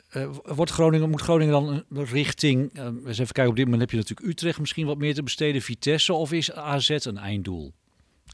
[0.09, 3.91] eh, wordt Groningen, moet Groningen dan een richting, eens even kijken, op dit moment heb
[3.91, 7.73] je natuurlijk Utrecht misschien wat meer te besteden, Vitesse, of is AZ een einddoel?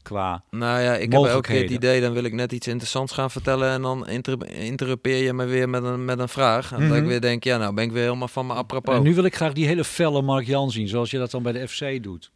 [0.02, 3.12] Qua, Nou ja, ik heb elke keer het idee, dan wil ik net iets interessants
[3.12, 3.70] gaan vertellen.
[3.70, 6.72] En dan inter interrupeer je me weer met een, met een vraag.
[6.72, 7.10] En dat ik Mhm.
[7.10, 8.94] weer denk, ja, nou ben ik weer helemaal van me apropos.
[8.96, 11.42] en nu wil ik graag die hele felle Mark Jan zien, zoals je dat dan
[11.42, 12.30] bij de FC doet.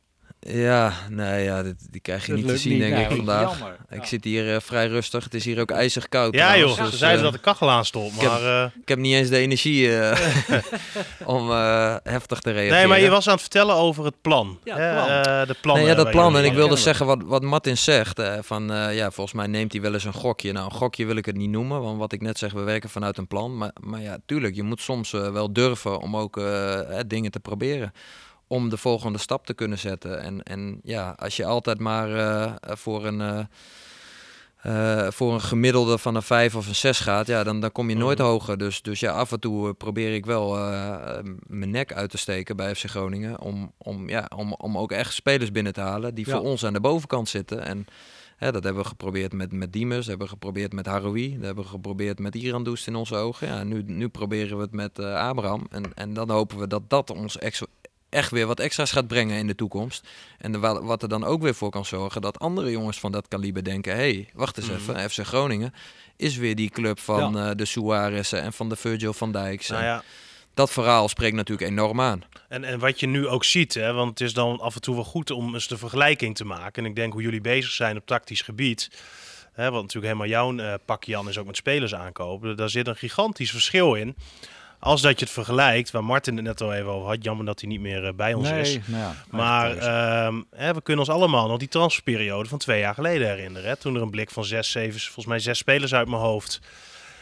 [0.46, 3.16] Ja, nee, ja, dit, die krijg je Dat niet te zien, niet, denk nee, ik,
[3.16, 3.58] vandaag.
[3.58, 3.76] jammer.
[3.90, 4.06] Ik Ja.
[4.06, 5.24] zit hier eh, vrij rustig.
[5.24, 6.34] Het is hier ook ijzig koud.
[6.34, 6.82] Ja, trouwens, joh.
[6.82, 8.14] dus, Ze zeiden eh, dat de kachel aanstond.
[8.14, 9.88] ik heb- Maar, eh, Ik heb niet eens de energie
[11.24, 12.76] om eh, heftig te reageren.
[12.78, 14.58] nee, maar je was aan het vertellen over het plan.
[14.64, 15.08] Ja, plan.
[15.08, 15.84] eh, de plannen.
[15.84, 16.36] Nee, ja, dat plan.
[16.36, 18.18] En ik wilde zeggen wat, wat Martin zegt.
[18.18, 20.52] eh, van, eh, ja, volgens mij neemt hij wel eens een gokje.
[20.52, 21.80] Nou, een gokje wil ik het niet noemen.
[21.82, 23.56] Want wat ik net zeg, we werken vanuit een plan.
[23.56, 26.44] Maar, maar ja, tuurlijk, je moet soms wel durven om ook eh,
[26.88, 27.92] hè, dingen te proberen.
[28.54, 30.20] Om de volgende stap te kunnen zetten.
[30.22, 33.20] En, en ja, als je altijd maar eh, voor een...
[33.20, 33.38] eh,
[34.62, 37.88] eh, voor een gemiddelde van een 5 of een 6 gaat, ja, dan, dan kom
[37.88, 38.26] je nooit Mhm.
[38.26, 38.58] hoger.
[38.58, 42.10] Dus, dus ja, af en toe eh, probeer ik wel eh, eh, mijn nek uit
[42.10, 43.40] te steken bij FC Groningen.
[43.40, 46.32] Om, om, ja, om, om ook echt spelers binnen te halen die Ja.
[46.36, 47.64] voor ons aan de bovenkant zitten.
[47.64, 47.86] En
[48.36, 51.44] hè, dat hebben we geprobeerd met, met Diemers, dat hebben we geprobeerd met Haroui, dat
[51.44, 53.46] hebben we geprobeerd met Iran Doest in onze ogen.
[53.48, 55.66] Ja, nu, nu proberen we het met eh, Abraham.
[55.70, 57.66] En, en dan hopen we dat dat ons extra,
[58.14, 60.08] echt weer wat extra's gaat brengen in de toekomst.
[60.38, 63.12] En de, wa- wat er dan ook weer voor kan zorgen dat andere jongens van
[63.12, 63.92] dat kaliber denken...
[63.92, 64.76] hé, hey, wacht eens Mhm.
[64.96, 65.74] even, FC Groningen
[66.16, 69.68] is weer die club van eh, de Suarez'en en van de Virgil van Dijk's.
[69.68, 70.02] Nou ja,
[70.54, 72.22] dat verhaal spreekt natuurlijk enorm aan.
[72.48, 74.94] En, en wat je nu ook ziet, hè, want het is dan af en toe
[74.94, 76.84] wel goed om eens de vergelijking te maken.
[76.84, 78.90] En ik denk hoe jullie bezig zijn op tactisch gebied.
[79.52, 82.56] Hè, wat natuurlijk helemaal jouw uh, pakje Jan is ook met spelers aankopen.
[82.56, 84.16] Daar zit een gigantisch verschil in.
[84.84, 87.24] Als dat je het vergelijkt, waar Martin het net al even over had.
[87.24, 88.78] Jammer dat hij niet meer uh, bij ons nee, is.
[88.86, 92.94] Nou ja, maar uh, hè, we kunnen ons allemaal nog die transferperiode van twee jaar
[92.94, 93.68] geleden herinneren.
[93.68, 96.60] Hè, toen er een blik van zes, zeven, volgens mij zes spelers uit mijn hoofd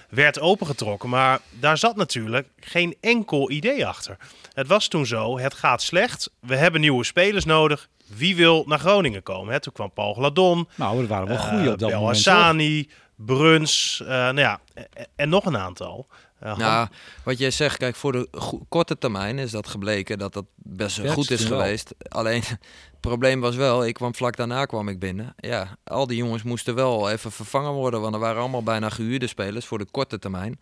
[0.09, 1.09] werd opengetrokken.
[1.09, 4.17] Maar daar zat natuurlijk geen enkel idee achter.
[4.53, 6.31] Het was toen zo, het gaat slecht.
[6.41, 7.89] We hebben nieuwe spelers nodig.
[8.07, 9.53] Wie wil naar Groningen komen?
[9.53, 9.61] Hè?
[9.61, 10.69] Toen kwam Paul Gladon.
[10.75, 12.25] Nou, er waren wel goede op dat Bel moment.
[12.25, 14.87] Hassani, Bruns, uh, nou ja, en,
[15.17, 16.09] en nog een aantal.
[16.45, 16.89] Uh, nou,
[17.23, 18.29] wat jij zegt, kijk, voor de
[18.69, 21.59] korte termijn is dat gebleken dat dat best Ja, goed is wel.
[21.59, 21.95] geweest.
[22.09, 25.35] Alleen, het probleem was wel, ik kwam vlak daarna kwam ik binnen.
[25.37, 29.27] Ja, al die jongens moesten wel even vervangen worden, want er waren allemaal bijna gehuurde
[29.27, 30.61] spelers voor de korte termijn.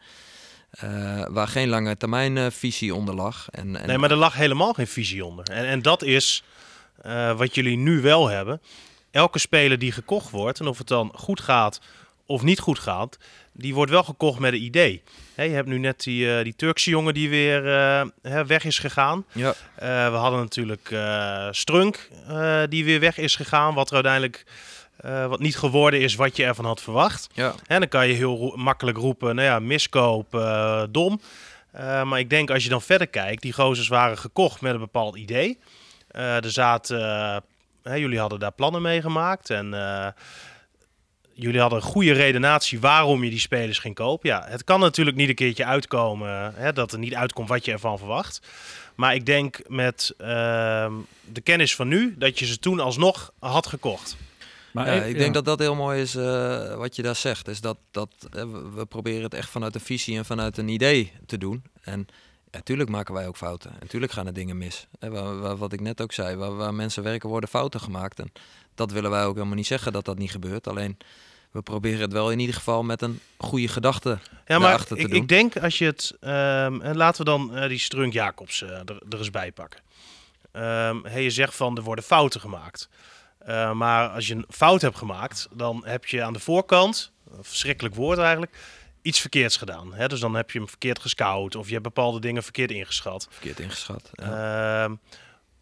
[0.85, 3.49] Uh, waar geen lange termijn uh, visie onder lag.
[3.51, 5.49] En, en Nee, maar er lag helemaal geen visie onder.
[5.51, 6.45] En, en dat is
[7.07, 8.61] uh, wat jullie nu wel hebben.
[9.11, 11.81] Elke speler die gekocht wordt, en of het dan goed gaat
[12.27, 13.19] of niet goed gaat,
[13.61, 15.03] die wordt wel gekocht met een idee.
[15.35, 18.79] He, je hebt nu net die, uh, die Turkse jongen die weer uh, weg is
[18.79, 19.25] gegaan.
[19.33, 19.49] Ja.
[19.49, 19.55] Uh,
[20.11, 20.95] we hadden natuurlijk
[21.51, 22.09] Strunk
[22.69, 24.45] die weer weg is gegaan, wat er uiteindelijk
[25.29, 27.29] wat niet geworden is wat je ervan had verwacht.
[27.33, 27.55] Ja.
[27.67, 30.31] En dan kan je heel ro makkelijk roepen, nou ja, miskoop,
[30.91, 31.21] dom.
[32.05, 35.17] maar ik denk als je dan verder kijkt, die gozers waren gekocht met een bepaald
[35.17, 35.59] idee.
[36.13, 37.43] er zaten,
[37.83, 39.75] jullie hadden daar plannen mee gemaakt en
[41.43, 44.29] jullie hadden een goede redenatie waarom je die spelers ging kopen.
[44.29, 47.73] Ja, het kan natuurlijk niet een keertje uitkomen hè, dat er niet uitkomt wat je
[47.73, 48.41] ervan verwacht.
[48.95, 50.27] Maar ik denk met uh,
[51.25, 54.17] de kennis van nu dat je ze toen alsnog had gekocht.
[54.73, 57.49] Maar ja, ik denk dat dat heel mooi is uh, wat je daar zegt.
[57.49, 58.43] Is dat, dat uh,
[58.75, 61.63] we proberen het echt vanuit een visie en vanuit een idee te doen.
[61.81, 62.07] En
[62.51, 63.73] natuurlijk ja, maken wij ook fouten.
[63.81, 64.87] Natuurlijk gaan er dingen mis.
[64.99, 68.19] Hè, waar, waar, wat ik net ook zei, waar, waar mensen werken worden fouten gemaakt.
[68.19, 68.33] En
[68.75, 70.69] dat willen wij ook helemaal niet zeggen dat dat niet gebeurt.
[70.69, 70.97] Alleen
[71.51, 75.07] we proberen het wel in ieder geval met een goede gedachte ja, maar te ik,
[75.07, 75.17] doen.
[75.17, 76.17] ik denk als je het...
[76.21, 79.81] Um, en laten we dan uh, die Strunk Jacobs uh, er, er eens bij pakken.
[80.53, 82.89] Um, hey, je zegt van er worden fouten gemaakt.
[83.49, 87.45] Uh, maar als je een fout hebt gemaakt, dan heb je aan de voorkant, een
[87.45, 88.53] verschrikkelijk woord eigenlijk,
[89.03, 89.95] iets verkeerds gedaan.
[89.95, 90.09] Hè?
[90.09, 93.27] Dus dan heb je hem verkeerd gescout of je hebt bepaalde dingen verkeerd ingeschat.
[93.31, 94.11] Verkeerd ingeschat.
[94.13, 94.85] Ja.
[94.85, 94.95] Uh,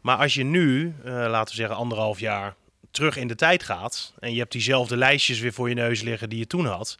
[0.01, 2.55] maar als je nu, laten we zeggen anderhalf jaar
[2.91, 6.29] terug in de tijd gaat en je hebt diezelfde lijstjes weer voor je neus liggen
[6.29, 6.99] die je toen had,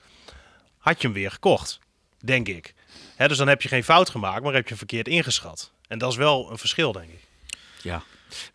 [0.79, 1.79] had je hem weer gekocht,
[2.25, 2.75] denk ik.
[3.17, 5.71] Hè, dus dan heb je geen fout gemaakt, maar heb je hem verkeerd ingeschat.
[5.89, 7.21] En dat is wel een verschil, denk ik.
[7.83, 8.03] Ja.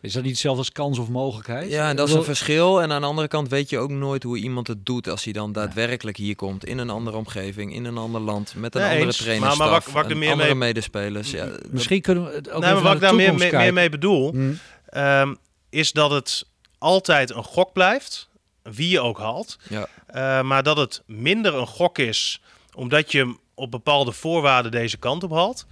[0.00, 1.70] Is dat niet hetzelfde als kans of mogelijkheid?
[1.70, 2.82] Ja, en dat is een verschil.
[2.82, 5.32] En aan de andere kant weet je ook nooit hoe iemand het doet als hij
[5.32, 6.64] dan daadwerkelijk hier komt.
[6.64, 9.90] In een andere omgeving, in een ander land, met een andere trainer, Maar- maar wat-
[9.90, 11.30] wat ik er meer andere mee- medespelers.
[11.30, 13.28] Ja, Misschien kunnen we het ook nee, even maar wat naar ik de daar meer,
[13.28, 13.74] mee, meer kijken.
[13.74, 14.52] mee bedoel, Hm.
[14.86, 15.34] ehm,
[15.70, 16.46] is dat het
[16.84, 18.28] altijd een gok blijft,
[18.62, 19.58] wie je ook haalt.
[19.68, 19.86] ja.
[20.06, 22.40] Eh, maar dat het minder een gok is,
[22.74, 25.66] omdat je hem op bepaalde voorwaarden deze kant op haalt.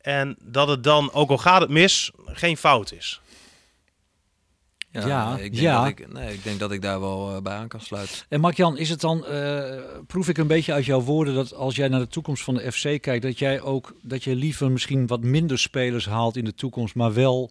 [0.00, 3.20] En dat het dan, ook al gaat het mis, geen fout is.
[4.90, 5.78] Ja, Ja, ik, denk ja.
[5.78, 8.16] Dat ik, nee, ik denk dat ik daar wel eh, bij aan kan sluiten.
[8.28, 11.76] En Mark-Jan, is het dan, eh, proef ik een beetje uit jouw woorden dat als
[11.76, 15.06] jij naar de toekomst van de FC kijkt, dat jij ook, dat je liever misschien
[15.06, 17.50] wat minder spelers haalt in de toekomst, maar wel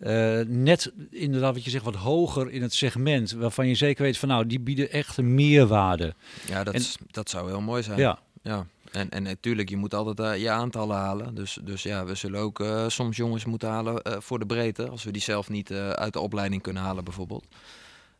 [0.00, 4.18] eh, net inderdaad wat je zegt, wat hoger in het segment, waarvan je zeker weet
[4.18, 6.14] van nou, die bieden echt een meerwaarde.
[6.46, 7.98] Ja, dat, En- dat zou heel mooi zijn.
[7.98, 11.34] Ja, Ja, en, en natuurlijk, je moet altijd eh, je aantallen halen.
[11.34, 14.88] Dus, dus ja, we zullen ook eh, soms jongens moeten halen voor de breedte.
[14.88, 17.44] Als we die zelf niet uit de opleiding kunnen halen bijvoorbeeld.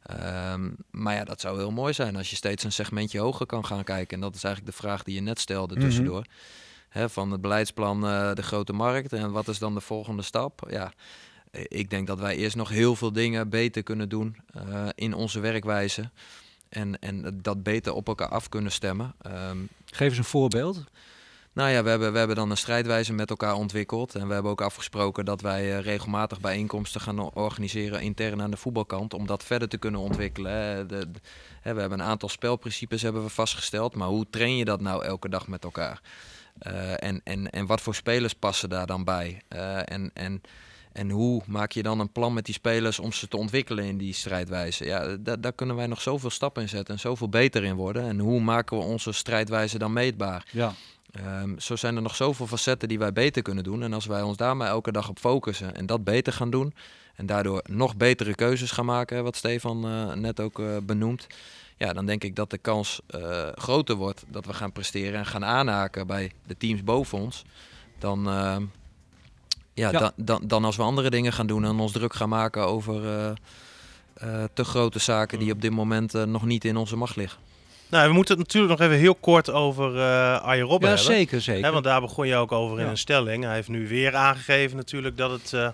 [0.02, 3.64] Ehm, maar ja, dat zou heel mooi zijn als je steeds een segmentje hoger kan
[3.66, 4.14] gaan kijken.
[4.16, 5.84] En dat is eigenlijk de vraag die je net stelde Mhm.
[5.84, 6.24] tussendoor.
[6.92, 8.00] Van het beleidsplan
[8.34, 9.12] de grote markt.
[9.12, 10.66] En wat is dan de volgende stap?
[10.70, 10.92] Ja,
[11.50, 15.40] ik denk dat wij eerst nog heel veel dingen beter kunnen doen eh, in onze
[15.40, 16.10] werkwijze.
[16.68, 19.14] En, en dat beter op elkaar af kunnen stemmen.
[19.22, 20.84] Ehm, geef eens een voorbeeld.
[21.52, 24.14] nou ja, we hebben, we hebben dan een strijdwijze met elkaar ontwikkeld.
[24.14, 28.56] En we hebben ook afgesproken dat wij eh, regelmatig bijeenkomsten gaan organiseren intern aan de
[28.56, 29.14] voetbalkant.
[29.14, 30.52] Om dat verder te kunnen ontwikkelen.
[30.52, 30.86] hè.
[30.86, 31.20] De, de-
[31.60, 33.94] hè, we hebben een aantal spelprincipes hebben we vastgesteld.
[33.94, 36.00] Maar hoe train je dat nou elke dag met elkaar?
[36.58, 39.42] Eh, en, en, en wat voor spelers passen daar dan bij?
[39.48, 40.42] Eh, en, en,
[40.92, 43.98] en hoe maak je dan een plan met die spelers om ze te ontwikkelen in
[43.98, 44.84] die strijdwijze?
[44.84, 48.04] Ja, da- daar kunnen wij nog zoveel stappen in zetten en zoveel beter in worden.
[48.08, 50.46] En hoe maken we onze strijdwijze dan meetbaar?
[50.52, 50.72] Ja.
[51.10, 53.82] Ehm, zo zijn er nog zoveel facetten die wij beter kunnen doen.
[53.82, 56.74] En als wij ons daar maar elke dag op focussen en dat beter gaan doen.
[57.14, 61.26] En daardoor nog betere keuzes gaan maken, wat Stefan eh, net ook eh, benoemt.
[61.76, 65.26] Ja, dan denk ik dat de kans eh, groter wordt dat we gaan presteren en
[65.26, 67.42] gaan aanhaken bij de teams boven ons.
[67.98, 68.64] Dan, ehm,
[69.80, 69.98] ja, Ja.
[69.98, 73.04] Dan, dan, dan als we andere dingen gaan doen en ons druk gaan maken over
[73.08, 73.30] eh,
[74.14, 77.40] eh, te grote zaken die op dit moment eh, nog niet in onze macht liggen.
[77.88, 81.14] Nou, we moeten het natuurlijk nog even heel kort over eh Arjen Robben Ja, hebben.
[81.14, 81.64] zeker, zeker.
[81.64, 82.90] Hè, want daar begon je ook over in Ja.
[82.90, 83.44] een stelling.
[83.44, 85.68] Hij heeft nu weer aangegeven natuurlijk dat het eh,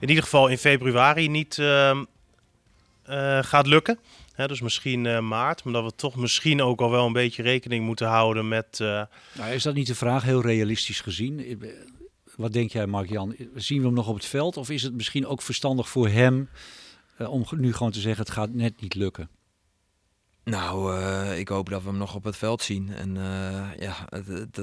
[0.00, 2.04] in ieder geval in februari niet ehm,
[3.02, 3.98] eh, gaat lukken.
[4.34, 5.64] Hè, dus misschien eh, maart.
[5.64, 8.66] Maar dat we toch misschien ook al wel een beetje rekening moeten houden met...
[8.80, 11.58] eh, Nou, is dat niet de vraag, heel realistisch gezien?
[12.38, 13.36] Wat denk jij, Mark-Jan?
[13.54, 14.56] Zien we hem nog op het veld?
[14.56, 16.48] Of is het misschien ook verstandig voor hem
[17.16, 19.28] eh, om nu gewoon te zeggen, het gaat net niet lukken?
[20.44, 22.92] Nou, eh, ik hoop dat we hem nog op het veld zien.
[22.94, 24.08] En eh, ja,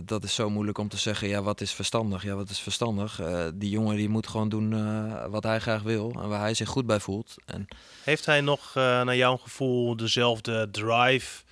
[0.06, 2.24] dat is zo moeilijk om te zeggen, ja, wat is verstandig?
[2.24, 3.20] Ja, wat is verstandig?
[3.20, 6.54] Eh, die jongen die moet gewoon doen eh, wat hij graag wil en waar hij
[6.54, 7.36] zich goed bij voelt.
[7.46, 7.68] En
[8.04, 11.44] heeft hij nog eh, naar jouw gevoel dezelfde drive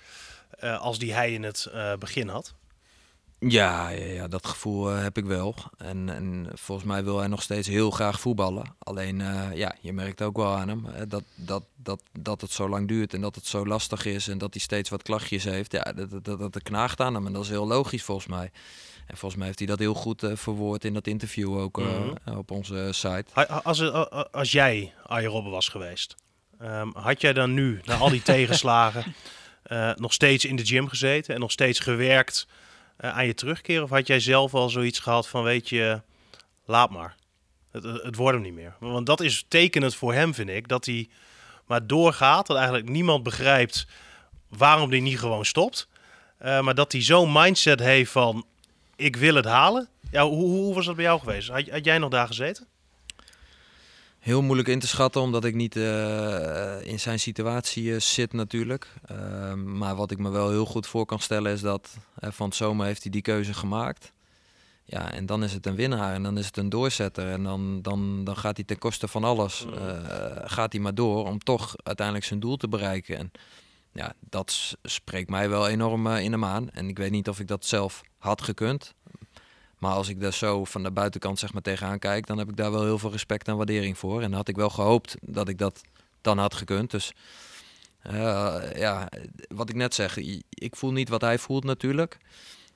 [0.50, 2.54] eh, als die hij in het eh, begin had?
[3.48, 5.54] Ja, ja, ja, dat gevoel eh, heb ik wel.
[5.78, 8.74] En, en volgens mij wil hij nog steeds heel graag voetballen.
[8.78, 12.50] Alleen, eh, ja, je merkt ook wel aan hem eh, dat, dat, dat, dat het
[12.50, 15.44] zo lang duurt en dat het zo lastig is en dat hij steeds wat klachtjes
[15.44, 15.72] heeft.
[15.72, 18.50] Ja, dat, dat, dat, dat knaagt aan hem en dat is heel logisch volgens mij.
[19.06, 22.36] En volgens mij heeft hij dat heel goed verwoord in dat interview ook Mhm.
[22.38, 23.48] op onze site.
[23.62, 23.92] Als,
[24.32, 26.14] als jij Arjen Robben was geweest,
[26.58, 29.14] ehm, had jij dan nu, na al die tegenslagen,
[29.96, 32.46] nog steeds in de gym gezeten en nog steeds gewerkt
[32.96, 33.82] aan je terugkeer?
[33.82, 36.02] Of had jij zelf al zoiets gehad van, weet je,
[36.64, 37.14] laat maar.
[37.70, 38.74] Het, het wordt hem niet meer.
[38.78, 41.08] Want dat is tekenend voor hem, vind ik, dat hij
[41.66, 42.46] maar doorgaat.
[42.46, 43.86] Dat eigenlijk niemand begrijpt
[44.48, 45.88] waarom hij niet gewoon stopt.
[46.38, 48.46] Eh, maar dat hij zo'n mindset heeft van,
[48.96, 49.88] ik wil het halen.
[50.10, 51.48] Ja, hoe, hoe was dat bij jou geweest?
[51.48, 52.66] Had, had jij nog daar gezeten?
[54.24, 58.88] Heel moeilijk in te schatten, omdat ik niet eh, in zijn situatie eh, zit natuurlijk.
[59.06, 62.46] Ehm, maar wat ik me wel heel goed voor kan stellen is dat eh, van
[62.46, 64.12] het zomer heeft hij die keuze gemaakt.
[64.84, 67.30] Ja, en dan is het een winnaar en dan is het een doorzetter.
[67.30, 69.98] En dan, dan, dan gaat hij ten koste van alles, eh,
[70.44, 73.18] gaat hij maar door om toch uiteindelijk zijn doel te bereiken.
[73.18, 73.30] En
[73.92, 76.70] ja, dat spreekt mij wel enorm in hem aan.
[76.70, 78.94] En ik weet niet of ik dat zelf had gekund.
[79.84, 82.56] Maar als ik daar zo van de buitenkant zeg maar tegenaan kijk, dan heb ik
[82.56, 84.22] daar wel heel veel respect en waardering voor.
[84.22, 85.80] En had ik wel gehoopt dat ik dat
[86.20, 86.90] dan had gekund.
[86.90, 87.12] Dus
[88.00, 89.08] eh, ja,
[89.48, 90.16] wat ik net zeg,
[90.48, 92.18] ik voel niet wat hij voelt natuurlijk.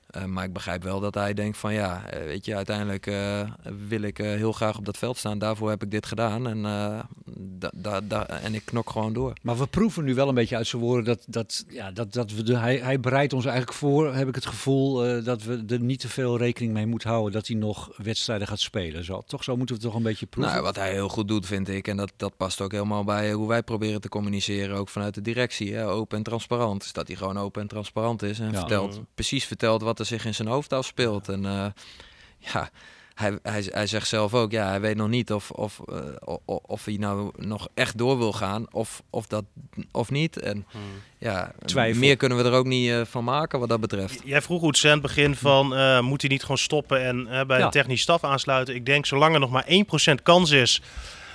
[0.09, 3.41] Eh, maar ik begrijp wel dat hij denkt van ja, eh, weet je, uiteindelijk eh,
[3.87, 5.39] wil ik eh, heel graag op dat veld staan.
[5.39, 6.99] Daarvoor heb ik dit gedaan en, eh,
[7.39, 9.33] da, da, da- en ik knok gewoon door.
[9.41, 12.31] Maar we proeven nu wel een beetje uit zijn woorden dat, dat, ja, dat, dat
[12.31, 15.63] we de, hij, hij bereidt ons eigenlijk voor, heb ik het gevoel, eh, dat we
[15.67, 19.05] er niet te veel rekening mee moeten houden dat hij nog wedstrijden gaat spelen.
[19.05, 20.53] Zo, toch zo moeten we het toch een beetje proeven.
[20.53, 21.87] Nou, wat hij heel goed doet, vind ik.
[21.87, 25.21] En dat, dat past ook helemaal bij hoe wij proberen te communiceren, ook vanuit de
[25.21, 25.73] directie.
[25.73, 26.81] Hè, open en transparant.
[26.81, 28.57] Dus dat hij gewoon open en transparant is en Ja.
[28.59, 29.03] vertelt, Mhm.
[29.15, 31.29] precies vertelt wat er zich in zijn hoofd afspeelt.
[31.29, 31.65] En eh,
[32.53, 32.69] ja,
[33.13, 36.85] hij, hij, hij zegt zelf ook, ja, hij weet nog niet of, of, eh, of
[36.85, 39.43] hij nou nog echt door wil gaan of, of, dat,
[39.91, 40.39] of niet.
[40.39, 40.65] En
[41.17, 41.99] ja, Twijfel.
[41.99, 44.21] meer kunnen we er ook niet eh, van maken wat dat betreft.
[44.25, 47.59] Jij vroeg goed aan het begin van, eh, moet hij niet gewoon stoppen en bij
[47.59, 47.65] Ja.
[47.65, 48.75] de technische staf aansluiten?
[48.75, 50.81] Ik denk, zolang er nog maar 1% kans is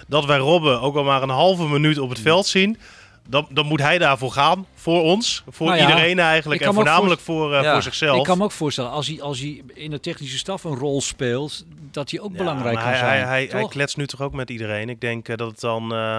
[0.09, 2.25] dat wij Robben ook al maar een halve minuut op het Mm.
[2.25, 2.79] veld zien,
[3.29, 4.67] dan, dan moet hij daarvoor gaan.
[4.75, 8.19] Voor ons, voor Nou ja, iedereen eigenlijk en voornamelijk voor, eh, Ja, voor zichzelf.
[8.19, 11.01] Ik kan me ook voorstellen, als hij, als hij in de technische staf een rol
[11.01, 13.11] speelt, dat hij ook Ja, belangrijk kan hij, zijn.
[13.27, 14.89] Hij, hij, hij kletst nu toch ook met iedereen.
[14.89, 15.95] Ik denk eh, dat het dan.
[15.95, 16.19] eh,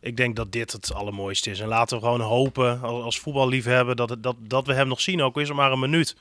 [0.00, 1.60] ik denk dat dit het allermooiste is.
[1.60, 5.00] En laten we gewoon hopen als, als voetballiefhebber dat, het, dat, dat we hem nog
[5.00, 5.22] zien.
[5.22, 6.16] Ook is het maar een minuut.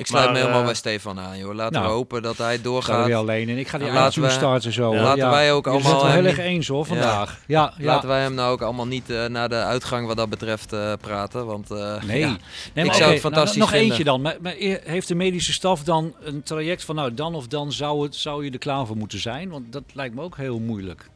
[0.00, 1.54] Ik sluit Maar, me helemaal eh, bij Stefan aan, joh.
[1.54, 3.06] Laten nou, we hopen dat hij Ik ga doorgaat.
[3.06, 3.58] weer alleen in.
[3.58, 3.90] Ik ga die
[4.22, 4.94] we- starten zo.
[4.94, 7.38] Laten wij ook allemaal zijn het wel hem heel erg eens hoor, vandaag.
[7.46, 7.72] Ja.
[7.78, 10.92] Laten wij hem nou ook allemaal niet eh, naar de uitgang wat dat betreft eh,
[11.00, 11.46] praten.
[11.46, 11.68] Want
[12.06, 12.18] Nee.
[12.20, 12.36] ja,
[12.74, 13.88] nee Ik zou het fantastisch nou, nog vinden.
[13.88, 14.20] eentje dan.
[14.22, 18.02] Maar, maar heeft de medische staf dan een traject van nou dan of dan zou,
[18.02, 19.48] het, zou je er klaar voor moeten zijn?
[19.50, 21.08] Want dat lijkt me ook heel moeilijk.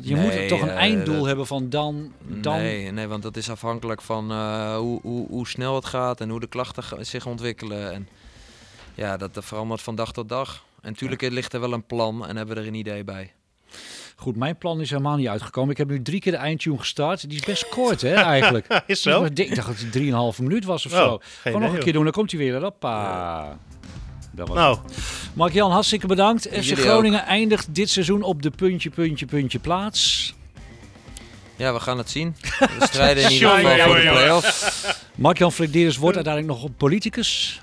[0.00, 2.12] Je moet toch een eh, einddoel dat- hebben van dan...
[2.26, 6.20] dan Nee, nee, want dat is afhankelijk van eh, hoe, hoe, hoe snel het gaat
[6.20, 7.92] en hoe de klachten zich ontwikkelen.
[7.92, 8.08] En
[8.94, 10.64] ja, dat verandert van dag tot dag.
[10.82, 13.32] En natuurlijk ligt er wel een plan en hebben we er een idee bij.
[14.16, 15.70] Goed, mijn plan is helemaal niet uitgekomen.
[15.70, 17.28] Ik heb nu drie keer de eindtune gestart.
[17.28, 18.82] Die is best kort hè, eigenlijk.
[18.86, 19.24] Is zo?
[19.24, 21.20] Ik dacht dat het drieënhalve minuut was of Oh, zo.
[21.42, 22.62] Gewoon nog een keer doen, dan komt hij weer.
[22.62, 23.58] Hoppa.
[24.30, 24.78] Dat was Nou,
[25.32, 26.48] Mark-Jan, hartstikke bedankt.
[26.52, 30.34] FC Groningen eindigt dit seizoen op de puntje, puntje, puntje plaats.
[31.56, 32.36] Ja, we gaan het zien.
[32.58, 34.84] We strijden in ieder geval voor de play-offs.
[35.14, 37.60] Mark-Jan Flederis wordt uiteindelijk nog politicus.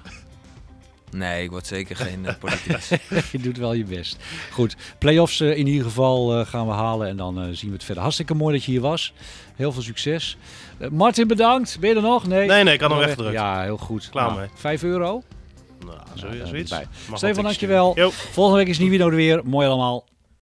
[1.12, 2.90] Nee, ik word zeker geen eh, politicus.
[3.32, 4.18] je doet wel je best.
[4.52, 7.76] Goed, play-offs eh, in ieder geval eh, gaan we halen en dan eh, zien we
[7.76, 8.04] het verder.
[8.04, 9.14] Hartstikke mooi dat je hier was.
[9.56, 10.38] Heel veel succes.
[10.92, 11.78] Martin, bedankt.
[11.80, 12.28] Ben je er nog?
[12.28, 12.48] Nee.
[12.48, 13.34] nee, nee, ik had hem Oh, weggedrukt.
[13.34, 14.10] Ja, heel goed.
[14.10, 14.48] Klaar Nou, mee.
[14.56, 15.24] 5 euro?
[15.86, 16.72] Nou, zoiets.
[17.10, 17.96] Mag Stefan, dankjewel.
[18.32, 19.42] Volgende week is Nieuwino er weer.
[19.46, 20.06] Mooi allemaal.